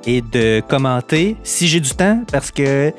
et 0.07 0.21
de 0.21 0.63
commenter 0.69 1.37
si 1.43 1.67
j'ai 1.67 1.81
du 1.81 1.91
temps 1.91 2.23
parce 2.31 2.53
que 2.53 2.93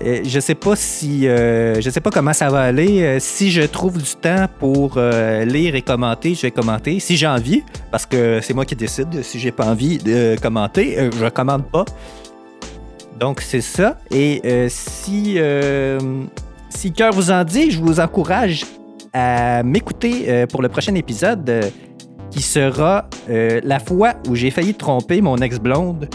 je 0.00 0.40
sais 0.40 0.54
pas 0.54 0.76
si 0.76 1.26
euh, 1.26 1.80
je 1.80 1.90
sais 1.90 2.00
pas 2.00 2.10
comment 2.10 2.32
ça 2.32 2.48
va 2.48 2.62
aller. 2.62 3.02
Euh, 3.02 3.16
si 3.20 3.50
je 3.50 3.62
trouve 3.62 3.98
du 3.98 4.14
temps 4.14 4.46
pour 4.58 4.94
euh, 4.96 5.44
lire 5.44 5.74
et 5.74 5.82
commenter, 5.82 6.34
je 6.34 6.42
vais 6.42 6.50
commenter. 6.50 7.00
Si 7.00 7.16
j'ai 7.16 7.26
envie, 7.26 7.62
parce 7.90 8.06
que 8.06 8.40
c'est 8.40 8.54
moi 8.54 8.64
qui 8.64 8.76
décide. 8.76 9.22
Si 9.22 9.38
j'ai 9.38 9.52
pas 9.52 9.66
envie 9.66 9.98
de 9.98 10.36
commenter, 10.40 11.10
je 11.18 11.28
commande 11.28 11.64
pas. 11.70 11.84
Donc 13.18 13.40
c'est 13.40 13.60
ça. 13.60 13.98
Et 14.10 14.68
si 14.68 15.38
si 16.70 16.92
cœur 16.92 17.12
vous 17.12 17.30
en 17.30 17.44
dit, 17.44 17.70
je 17.70 17.80
vous 17.80 17.98
encourage 17.98 18.64
à 19.12 19.62
m'écouter 19.62 20.46
pour 20.46 20.62
le 20.62 20.68
prochain 20.68 20.94
épisode 20.94 21.72
qui 22.30 22.42
sera 22.42 23.08
la 23.28 23.80
fois 23.80 24.14
où 24.28 24.36
j'ai 24.36 24.50
failli 24.50 24.74
tromper 24.74 25.20
mon 25.20 25.38
ex-blonde. 25.38 26.08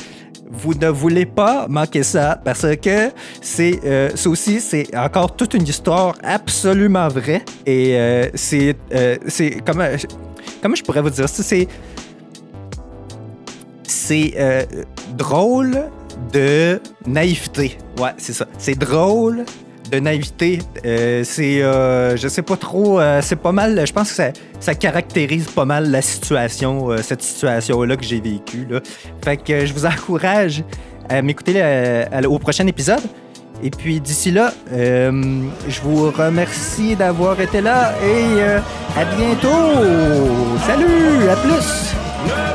Vous 0.54 0.74
ne 0.74 0.88
voulez 0.88 1.26
pas 1.26 1.68
manquer 1.68 2.04
ça 2.04 2.40
parce 2.44 2.66
que 2.82 3.12
c'est 3.42 3.80
euh, 3.84 4.10
aussi 4.26 4.60
c'est 4.62 4.96
encore 4.96 5.36
toute 5.36 5.54
une 5.56 5.68
histoire 5.68 6.16
absolument 6.24 7.08
vraie 7.08 7.44
et 7.66 7.98
euh, 7.98 8.30
c'est 8.36 8.76
euh, 8.94 9.18
c'est 9.28 9.62
comment 9.66 9.88
comment 10.62 10.76
je 10.76 10.84
pourrais 10.84 11.02
vous 11.02 11.10
dire 11.10 11.28
ça? 11.28 11.44
C'est 11.44 11.68
c'est 13.84 14.34
euh, 14.38 14.64
drôle 15.18 15.84
de 16.32 16.80
naïveté. 17.08 17.78
Ouais, 18.00 18.12
c'est 18.18 18.34
ça. 18.34 18.46
C'est 18.58 18.78
drôle 18.78 19.46
naïveté. 20.00 20.60
Euh, 20.86 21.24
c'est, 21.24 21.62
euh, 21.62 22.16
je 22.18 22.28
sais 22.28 22.42
pas 22.42 22.58
trop, 22.58 23.00
euh, 23.00 23.20
c'est 23.22 23.36
pas 23.36 23.52
mal, 23.52 23.86
je 23.86 23.94
pense 23.94 24.10
que 24.10 24.16
ça, 24.16 24.32
ça 24.60 24.76
caractérise 24.76 25.48
pas 25.48 25.66
mal 25.66 25.90
la 25.92 26.02
situation, 26.02 26.90
cette 27.02 27.22
situation-là 27.22 27.98
que 27.98 28.04
j'ai 28.04 28.22
vécue. 28.22 28.68
Fait 29.24 29.38
que 29.38 29.66
je 29.66 29.74
vous 29.74 29.86
encourage 29.86 30.64
à 31.10 31.22
m'écouter 31.22 31.62
au 32.28 32.40
prochain 32.40 32.68
épisode. 32.68 33.02
Et 33.62 33.70
puis 33.70 34.02
d'ici 34.02 34.32
là, 34.32 34.54
je 34.72 35.82
vous 35.82 36.12
remercie 36.12 36.96
d'avoir 36.96 37.40
été 37.40 37.62
là 37.62 37.94
et 38.04 38.42
à 39.00 39.06
bientôt. 39.16 39.84
Salut, 40.66 41.30
à 41.30 41.36
plus. 41.36 42.53